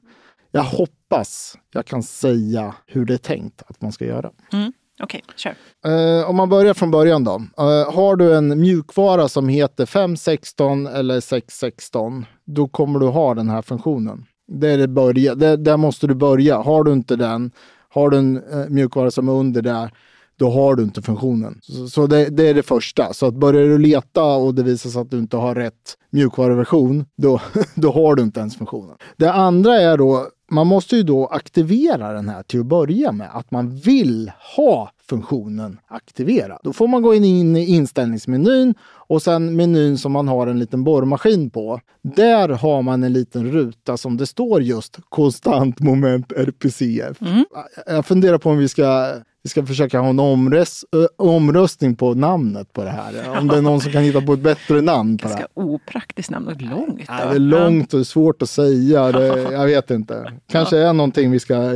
Jag 0.51 0.63
hoppas 0.63 1.57
jag 1.71 1.85
kan 1.85 2.03
säga 2.03 2.75
hur 2.85 3.05
det 3.05 3.13
är 3.13 3.17
tänkt 3.17 3.63
att 3.67 3.81
man 3.81 3.91
ska 3.91 4.05
göra. 4.05 4.31
Mm. 4.53 4.73
Okej, 5.03 5.21
okay, 5.23 5.35
kör. 5.35 6.19
Uh, 6.19 6.29
om 6.29 6.35
man 6.35 6.49
börjar 6.49 6.73
från 6.73 6.91
början 6.91 7.23
då. 7.23 7.35
Uh, 7.35 7.93
har 7.93 8.15
du 8.15 8.35
en 8.35 8.61
mjukvara 8.61 9.29
som 9.29 9.49
heter 9.49 9.85
516 9.85 10.87
eller 10.87 11.19
616, 11.19 12.25
då 12.45 12.67
kommer 12.67 12.99
du 12.99 13.07
ha 13.07 13.33
den 13.33 13.49
här 13.49 13.61
funktionen. 13.61 14.25
Det 14.47 14.69
är 14.69 14.77
det 14.77 14.87
börja. 14.87 15.35
Det, 15.35 15.57
där 15.57 15.77
måste 15.77 16.07
du 16.07 16.15
börja. 16.15 16.57
Har 16.57 16.83
du 16.83 16.93
inte 16.93 17.15
den, 17.15 17.51
har 17.89 18.09
du 18.09 18.17
en 18.17 18.43
uh, 18.43 18.69
mjukvara 18.69 19.11
som 19.11 19.29
är 19.29 19.33
under 19.33 19.61
där, 19.61 19.91
då 20.37 20.49
har 20.49 20.75
du 20.75 20.83
inte 20.83 21.01
funktionen. 21.01 21.59
Så, 21.61 21.87
så 21.87 22.07
det, 22.07 22.29
det, 22.29 22.49
är 22.49 22.53
det 22.53 22.63
första. 22.63 23.13
Så 23.13 23.25
att 23.25 23.33
börjar 23.33 23.67
du 23.67 23.77
leta 23.77 24.23
och 24.23 24.55
det 24.55 24.63
visar 24.63 24.89
sig 24.89 25.01
att 25.01 25.11
du 25.11 25.17
inte 25.17 25.37
har 25.37 25.55
rätt 25.55 25.97
mjukvaruversion, 26.09 27.05
då, 27.17 27.41
då 27.75 27.91
har 27.91 28.15
du 28.15 28.23
inte 28.23 28.39
ens 28.39 28.57
funktionen. 28.57 28.95
Det 29.17 29.31
andra 29.31 29.75
är 29.81 29.97
då, 29.97 30.27
man 30.51 30.67
måste 30.67 30.95
ju 30.95 31.03
då 31.03 31.25
aktivera 31.25 32.13
den 32.13 32.29
här 32.29 32.43
till 32.43 32.59
att 32.59 32.65
börja 32.65 33.11
med. 33.11 33.29
Att 33.33 33.51
man 33.51 33.75
vill 33.75 34.31
ha 34.57 34.91
funktionen 35.09 35.79
aktiverad. 35.87 36.59
Då 36.63 36.73
får 36.73 36.87
man 36.87 37.01
gå 37.01 37.15
in 37.15 37.55
i 37.55 37.65
inställningsmenyn 37.65 38.73
och 38.83 39.21
sen 39.21 39.55
menyn 39.55 39.97
som 39.97 40.11
man 40.11 40.27
har 40.27 40.47
en 40.47 40.59
liten 40.59 40.83
borrmaskin 40.83 41.49
på. 41.49 41.79
Där 42.01 42.49
har 42.49 42.81
man 42.81 43.03
en 43.03 43.13
liten 43.13 43.51
ruta 43.51 43.97
som 43.97 44.17
det 44.17 44.25
står 44.25 44.61
just 44.61 44.99
konstant 45.09 45.79
moment 45.79 46.31
RPCF. 46.31 47.21
Mm. 47.21 47.45
Jag 47.85 48.05
funderar 48.05 48.37
på 48.37 48.49
om 48.49 48.57
vi 48.57 48.67
ska 48.67 49.15
vi 49.45 49.49
ska 49.49 49.65
försöka 49.65 49.99
ha 49.99 50.09
en 50.09 50.19
omröst, 50.19 50.83
omröstning 51.17 51.95
på 51.95 52.13
namnet 52.13 52.73
på 52.73 52.83
det 52.83 52.89
här. 52.89 53.39
Om 53.39 53.47
det 53.47 53.57
är 53.57 53.61
någon 53.61 53.81
som 53.81 53.91
kan 53.91 54.03
hitta 54.03 54.21
på 54.21 54.33
ett 54.33 54.39
bättre 54.39 54.81
namn. 54.81 55.17
På 55.17 55.27
Ganska 55.27 55.47
opraktiskt 55.53 56.29
namn 56.29 56.47
och 56.47 56.61
långt. 56.61 57.01
Ja, 57.07 57.25
det 57.25 57.35
är 57.35 57.39
långt 57.39 57.93
och 57.93 58.07
svårt 58.07 58.41
att 58.41 58.49
säga. 58.49 59.11
Det, 59.11 59.27
jag 59.51 59.65
vet 59.65 59.91
inte. 59.91 60.33
Kanske 60.51 60.77
är 60.77 60.93
någonting 60.93 61.31
vi 61.31 61.39
ska 61.39 61.73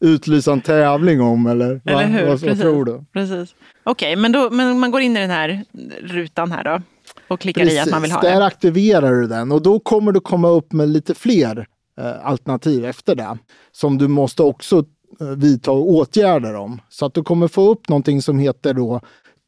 utlysa 0.00 0.52
en 0.52 0.60
tävling 0.60 1.20
om 1.20 1.46
eller, 1.46 1.80
eller 1.84 2.06
hur? 2.06 2.26
vad, 2.26 2.40
vad 2.40 2.60
tror 2.60 2.84
du? 2.84 3.04
Precis. 3.12 3.54
Okej, 3.84 4.12
okay, 4.12 4.16
men, 4.16 4.32
då, 4.32 4.50
men 4.50 4.78
man 4.78 4.90
går 4.90 5.00
in 5.00 5.16
i 5.16 5.20
den 5.20 5.30
här 5.30 5.64
rutan 6.00 6.52
här 6.52 6.64
då 6.64 6.82
och 7.28 7.40
klickar 7.40 7.62
Precis, 7.62 7.78
i 7.78 7.80
att 7.80 7.90
man 7.90 8.02
vill 8.02 8.12
ha 8.12 8.20
det. 8.20 8.28
Där 8.28 8.40
aktiverar 8.40 9.12
du 9.12 9.26
den 9.26 9.52
och 9.52 9.62
då 9.62 9.80
kommer 9.80 10.12
du 10.12 10.20
komma 10.20 10.48
upp 10.48 10.72
med 10.72 10.88
lite 10.88 11.14
fler 11.14 11.66
eh, 12.00 12.26
alternativ 12.26 12.84
efter 12.84 13.14
det 13.14 13.38
som 13.72 13.98
du 13.98 14.08
måste 14.08 14.42
också 14.42 14.76
Eh, 14.78 14.84
Eh, 15.20 15.26
vidta 15.26 15.72
åtgärder 15.72 16.54
om. 16.54 16.80
Så 16.88 17.06
att 17.06 17.14
du 17.14 17.22
kommer 17.22 17.48
få 17.48 17.70
upp 17.70 17.88
någonting 17.88 18.22
som 18.22 18.38
heter 18.38 18.74
då 18.74 19.00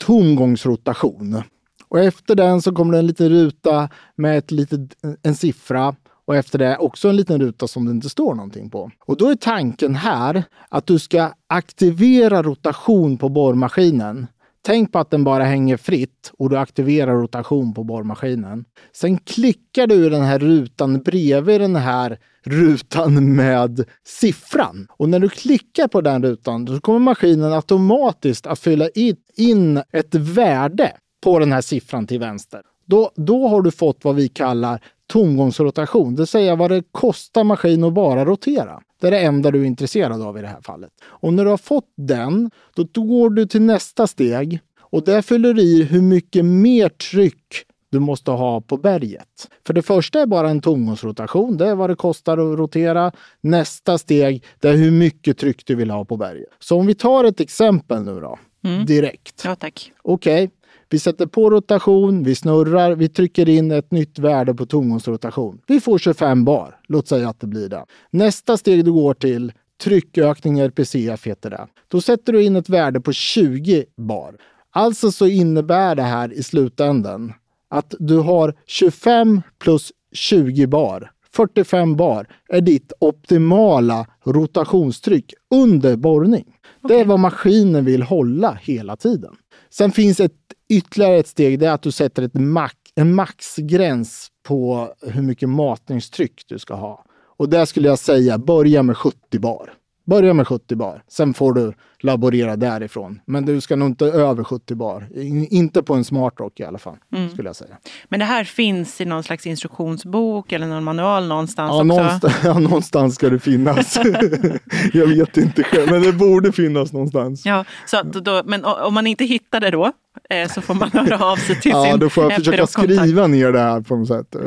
tomgångsrotation. 0.05 1.43
Och 1.89 2.01
efter 2.01 2.35
den 2.35 2.63
så 2.63 2.73
kommer 2.73 2.93
det 2.93 2.99
en 2.99 3.07
liten 3.07 3.29
ruta 3.29 3.89
med 4.17 4.39
ett 4.39 4.51
litet, 4.51 4.81
en 5.23 5.35
siffra 5.35 5.95
och 6.27 6.37
efter 6.37 6.59
det 6.59 6.77
också 6.77 7.09
en 7.09 7.17
liten 7.17 7.41
ruta 7.41 7.69
som 7.69 7.85
det 7.85 7.91
inte 7.91 8.09
står 8.09 8.35
någonting 8.35 8.71
på. 8.71 8.91
Och 9.07 9.17
då 9.17 9.29
är 9.29 9.35
tanken 9.35 9.95
här 9.95 10.45
att 10.69 10.87
du 10.87 10.99
ska 10.99 11.33
aktivera 11.47 12.43
rotation 12.43 13.19
på 13.19 13.29
borrmaskinen. 13.29 14.27
Tänk 14.67 14.93
på 14.93 14.99
att 14.99 15.11
den 15.11 15.25
bara 15.25 15.45
hänger 15.45 15.77
fritt 15.77 16.33
och 16.39 16.51
du 16.51 16.59
aktiverar 16.59 17.15
rotation 17.15 17.75
på 17.75 17.85
borrmaskinen. 17.85 18.65
Sen 18.93 19.19
klickar 19.19 19.87
du 19.87 20.07
i 20.07 20.09
den 20.09 20.23
här 20.23 20.39
rutan 20.39 21.03
bredvid 21.03 21.61
den 21.61 21.77
här 21.77 22.19
rutan 22.45 23.35
med 23.35 23.85
siffran. 24.05 24.87
Och 24.91 25.09
när 25.09 25.19
du 25.19 25.29
klickar 25.29 25.89
på 25.89 26.01
den 26.01 26.23
rutan 26.23 26.67
så 26.67 26.81
kommer 26.81 26.99
maskinen 26.99 27.53
automatiskt 27.53 28.47
att 28.47 28.59
fylla 28.59 28.89
in 29.37 29.83
ett 29.93 30.15
värde 30.15 30.93
på 31.25 31.39
den 31.39 31.53
här 31.53 31.61
siffran 31.61 32.07
till 32.07 32.21
vänster. 32.21 32.63
Då, 32.87 33.11
då 33.17 33.49
har 33.49 33.63
du 33.63 33.71
fått 33.71 34.05
vad 34.05 34.17
vi 34.17 34.29
kallar 34.29 34.81
tomgångsrotation, 35.07 36.15
det 36.15 36.21
vill 36.21 36.27
säga 36.27 36.57
vad 36.57 36.71
det 36.71 36.83
kostar 36.93 37.45
maskinen 37.45 37.85
att 37.85 37.93
bara 37.93 38.25
rotera. 38.25 38.81
Det 39.01 39.07
är 39.07 39.11
det 39.11 39.21
enda 39.21 39.51
du 39.51 39.61
är 39.61 39.65
intresserad 39.65 40.23
av 40.23 40.39
i 40.39 40.41
det 40.41 40.49
här 40.49 40.61
fallet. 40.61 40.91
Och 41.05 41.33
när 41.33 41.45
du 41.45 41.51
har 41.51 41.57
fått 41.57 41.93
den, 41.97 42.51
då 42.93 43.03
går 43.03 43.31
du 43.31 43.47
till 43.47 43.63
nästa 43.63 44.07
steg 44.07 44.61
och 44.81 45.05
där 45.05 45.23
fyller 45.23 45.55
du 45.55 45.63
i 45.63 45.83
hur 45.83 46.03
mycket 46.03 46.45
mer 46.45 46.89
tryck 46.89 47.67
du 47.91 47.99
måste 48.01 48.31
ha 48.31 48.61
på 48.61 48.77
berget. 48.77 49.49
För 49.67 49.75
det 49.75 49.83
första 49.83 50.21
är 50.21 50.27
bara 50.27 50.51
en 50.51 50.61
tomgångsrotation. 50.61 51.57
Det 51.57 51.67
är 51.67 51.75
vad 51.75 51.91
det 51.91 51.97
kostar 51.97 52.39
att 52.39 52.59
rotera. 52.59 53.13
Nästa 53.41 53.99
steg 53.99 54.45
det 54.61 54.69
är 54.69 54.77
hur 54.77 54.91
mycket 54.91 55.39
tryck 55.39 55.67
du 55.67 55.75
vill 55.75 55.91
ha 55.91 56.05
på 56.05 56.17
berget. 56.17 56.49
Så 56.59 56.79
om 56.79 56.87
vi 56.87 56.95
tar 56.95 57.25
ett 57.25 57.41
exempel 57.41 58.03
nu 58.03 58.21
då. 58.21 58.39
Mm. 58.65 58.87
Direkt. 58.87 59.43
Ja, 59.45 59.55
tack. 59.55 59.93
Okej. 60.03 60.45
Okay. 60.45 60.56
Vi 60.89 60.99
sätter 60.99 61.27
på 61.27 61.51
rotation, 61.51 62.23
vi 62.23 62.35
snurrar, 62.35 62.95
vi 62.95 63.09
trycker 63.09 63.49
in 63.49 63.71
ett 63.71 63.91
nytt 63.91 64.19
värde 64.19 64.55
på 64.55 64.67
tomgångsrotation. 64.67 65.61
Vi 65.67 65.81
får 65.81 65.99
25 65.99 66.45
bar. 66.45 66.81
Låt 66.89 67.09
säga 67.09 67.29
att 67.29 67.41
det 67.41 67.47
blir 67.47 67.69
det. 67.69 67.85
Nästa 68.11 68.57
steg 68.57 68.85
du 68.85 68.93
går 68.93 69.15
till 69.15 69.53
tryckökning 69.83 70.59
RPCF 70.59 71.27
heter 71.27 71.51
det. 71.51 71.67
Då 71.89 72.01
sätter 72.01 72.33
du 72.33 72.43
in 72.43 72.57
ett 72.57 72.69
värde 72.69 73.01
på 73.01 73.13
20 73.13 73.85
bar. 73.97 74.37
Alltså 74.71 75.13
så 75.13 75.27
innebär 75.27 75.95
det 75.95 76.03
här 76.03 76.33
i 76.33 76.43
slutändan 76.43 77.33
att 77.69 77.95
du 77.99 78.19
har 78.19 78.55
25 78.67 79.43
plus 79.59 79.93
20 80.13 80.67
bar. 80.67 81.11
45 81.33 81.97
bar 81.97 82.27
är 82.49 82.61
ditt 82.61 82.93
optimala 83.01 84.07
rotationstryck 84.25 85.35
under 85.55 85.97
borrning. 85.97 86.45
Okay. 86.83 86.97
Det 86.97 87.01
är 87.01 87.05
vad 87.05 87.21
maskinen 87.21 87.85
vill 87.85 88.03
hålla 88.03 88.59
hela 88.63 88.97
tiden. 88.97 89.37
Sen 89.71 89.93
finns 89.93 90.21
ett 90.21 90.33
ytterligare 90.69 91.17
ett 91.17 91.27
steg, 91.27 91.63
är 91.63 91.71
att 91.71 91.83
du 91.83 91.91
sätter 91.91 92.23
ett 92.23 92.35
max, 92.35 92.75
en 92.95 93.15
maxgräns 93.15 94.29
på 94.43 94.93
hur 95.03 95.23
mycket 95.23 95.49
matningstryck 95.49 96.43
du 96.49 96.59
ska 96.59 96.75
ha. 96.75 97.05
Och 97.37 97.49
där 97.49 97.65
skulle 97.65 97.89
jag 97.89 97.99
säga 97.99 98.39
börja 98.39 98.83
med 98.83 98.97
70 98.97 99.39
bar. 99.39 99.73
Börja 100.05 100.35
med 100.35 100.49
70 100.49 100.77
bar. 100.77 101.03
Sen 101.09 101.35
får 101.35 101.53
du 101.53 101.75
laborera 102.01 102.57
därifrån. 102.57 103.21
Men 103.27 103.47
du 103.47 103.61
ska 103.61 103.77
nog 103.77 103.89
inte 103.89 104.05
över 104.05 104.45
70 104.45 104.75
bar. 104.75 105.09
Inte 105.51 105.83
på 105.83 105.95
en 105.95 106.05
smartrock 106.05 106.61
i 106.61 106.65
alla 106.65 106.79
fall. 106.79 106.97
Mm. 107.15 107.31
skulle 107.31 107.49
jag 107.49 107.57
säga. 107.57 107.77
Men 108.09 108.21
det 108.21 108.27
här 108.27 108.45
finns 108.45 109.01
i 109.01 109.05
någon 109.05 109.23
slags 109.23 109.47
instruktionsbok 109.47 110.53
eller 110.53 110.67
någon 110.67 110.85
manual 110.85 111.29
någonstans 111.29 111.71
ja, 111.71 111.75
också? 111.75 111.85
Någonstans, 111.85 112.35
ja, 112.45 112.59
någonstans 112.59 113.15
ska 113.15 113.31
det 113.31 113.39
finnas. 113.39 113.99
jag 114.93 115.07
vet 115.07 115.37
inte 115.37 115.63
själv, 115.63 115.91
men 115.91 116.03
det 116.03 116.13
borde 116.13 116.53
finnas 116.53 116.93
någonstans. 116.93 117.47
Ja, 117.47 117.65
så 117.87 118.03
då, 118.03 118.43
men 118.45 118.65
om 118.65 118.95
man 118.95 119.07
inte 119.07 119.25
hittar 119.25 119.61
det 119.61 119.71
då? 119.71 119.93
Eh, 120.31 120.49
så 120.49 120.61
får 120.61 120.75
man 120.75 120.91
höra 120.91 121.25
av 121.25 121.37
sig 121.37 121.61
till 121.61 121.71
ja, 121.75 121.83
sin 121.83 121.91
Ja, 121.91 121.97
då 121.97 122.11
får 122.11 122.25
jag 122.25 122.35
försöka 122.35 122.67
skriva 122.67 123.27
ner 123.27 123.53
det 123.53 123.61
här 123.61 123.81
på 123.81 123.97
något 123.97 124.09
sätt. 124.09 124.35
Eh, 124.35 124.43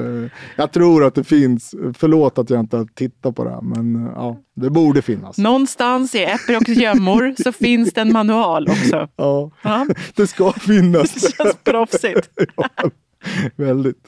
jag 0.55 0.71
tror 0.71 1.05
att 1.05 1.15
det 1.15 1.23
finns. 1.23 1.75
Förlåt 1.97 2.37
att 2.37 2.49
jag 2.49 2.59
inte 2.59 2.77
har 2.77 2.85
tittat 2.85 3.35
på 3.35 3.43
det, 3.43 3.49
här, 3.49 3.61
men 3.61 3.95
eh, 3.95 4.11
ja, 4.15 4.37
det 4.55 4.69
borde 4.69 5.01
finnas. 5.01 5.37
Någonstans 5.37 6.15
i 6.15 6.23
Epirocks 6.23 6.69
gömmor 6.69 7.35
så 7.43 7.51
finns 7.51 7.93
det 7.93 8.01
en 8.01 8.11
manual 8.11 8.69
också. 8.69 9.07
Ja, 9.15 9.51
ja. 9.61 9.87
det 10.15 10.27
ska 10.27 10.51
finnas. 10.51 11.13
Det 11.13 11.35
känns 11.37 11.55
proffsigt. 11.63 12.29
ja, 12.55 12.69
väldigt. 13.55 14.07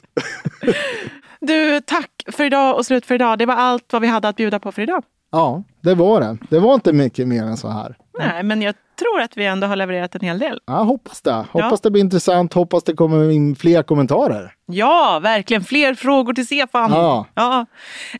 Du, 1.40 1.80
tack 1.80 2.10
för 2.26 2.44
idag 2.44 2.76
och 2.76 2.86
slut 2.86 3.06
för 3.06 3.14
idag. 3.14 3.38
Det 3.38 3.46
var 3.46 3.54
allt 3.54 3.92
vad 3.92 4.02
vi 4.02 4.08
hade 4.08 4.28
att 4.28 4.36
bjuda 4.36 4.58
på 4.58 4.72
för 4.72 4.82
idag. 4.82 5.04
Ja, 5.30 5.62
det 5.80 5.94
var 5.94 6.20
det. 6.20 6.38
Det 6.50 6.58
var 6.58 6.74
inte 6.74 6.92
mycket 6.92 7.28
mer 7.28 7.42
än 7.42 7.56
så 7.56 7.68
här. 7.68 7.96
Nej, 8.18 8.42
men 8.42 8.62
jag 8.62 8.74
tror 8.98 9.20
att 9.20 9.36
vi 9.36 9.44
ändå 9.46 9.66
har 9.66 9.76
levererat 9.76 10.14
en 10.14 10.20
hel 10.20 10.38
del. 10.38 10.60
Ja, 10.66 10.82
hoppas 10.82 11.22
det. 11.22 11.32
Hoppas 11.32 11.72
ja. 11.72 11.78
det 11.82 11.90
blir 11.90 12.02
intressant. 12.02 12.52
Hoppas 12.52 12.84
det 12.84 12.92
kommer 12.92 13.30
in 13.30 13.56
fler 13.56 13.82
kommentarer. 13.82 14.54
Ja, 14.66 15.20
verkligen. 15.22 15.64
Fler 15.64 15.94
frågor 15.94 16.32
till 16.32 16.46
Stefan. 16.46 16.90
Ja. 16.90 17.26
ja. 17.34 17.66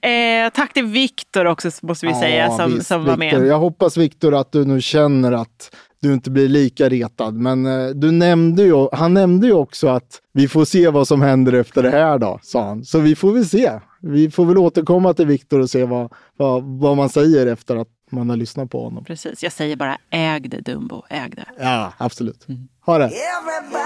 Eh, 0.08 0.50
tack 0.50 0.72
till 0.72 0.84
Viktor 0.84 1.44
också, 1.44 1.70
måste 1.82 2.06
vi 2.06 2.12
ja, 2.12 2.20
säga, 2.20 2.50
som, 2.50 2.74
visst, 2.74 2.86
som 2.86 3.04
var 3.04 3.16
med. 3.16 3.46
Jag 3.46 3.58
hoppas 3.58 3.96
Viktor 3.96 4.34
att 4.34 4.52
du 4.52 4.64
nu 4.64 4.80
känner 4.80 5.32
att 5.32 5.76
du 6.02 6.12
inte 6.12 6.30
blir 6.30 6.48
lika 6.48 6.88
retad. 6.88 7.34
Men 7.34 7.66
eh, 7.66 7.88
du 7.88 8.10
nämnde 8.10 8.62
ju, 8.62 8.88
han 8.92 9.14
nämnde 9.14 9.46
ju 9.46 9.52
också 9.52 9.88
att 9.88 10.20
vi 10.32 10.48
får 10.48 10.64
se 10.64 10.88
vad 10.88 11.08
som 11.08 11.22
händer 11.22 11.52
efter 11.52 11.82
det 11.82 11.90
här 11.90 12.18
då, 12.18 12.38
sa 12.42 12.64
han. 12.64 12.84
Så 12.84 12.98
vi 12.98 13.16
får 13.16 13.32
väl 13.32 13.46
se. 13.46 13.70
Vi 14.00 14.30
får 14.30 14.44
väl 14.44 14.58
återkomma 14.58 15.14
till 15.14 15.26
Viktor 15.26 15.60
och 15.60 15.70
se 15.70 15.84
vad, 15.84 16.12
vad, 16.36 16.62
vad 16.62 16.96
man 16.96 17.08
säger 17.08 17.46
efter 17.46 17.76
att 17.76 17.88
man 18.12 18.30
har 18.30 18.36
lyssnat 18.36 18.70
på 18.70 18.84
honom. 18.84 19.04
Precis, 19.04 19.42
jag 19.42 19.52
säger 19.52 19.76
bara 19.76 19.98
äg 20.10 20.40
det 20.40 20.60
Dumbo, 20.60 21.02
äg 21.10 21.30
det. 21.30 21.46
Ja, 21.58 21.92
absolut. 21.98 22.46
Ha 22.80 22.98
det! 22.98 23.04
Everybody, 23.04 23.82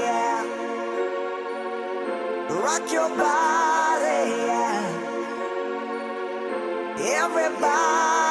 yeah. 0.00 0.44
rock 2.48 2.92
your 2.92 3.08
body. 3.08 4.30
Yeah. 4.46 4.82
Everybody. 7.24 8.21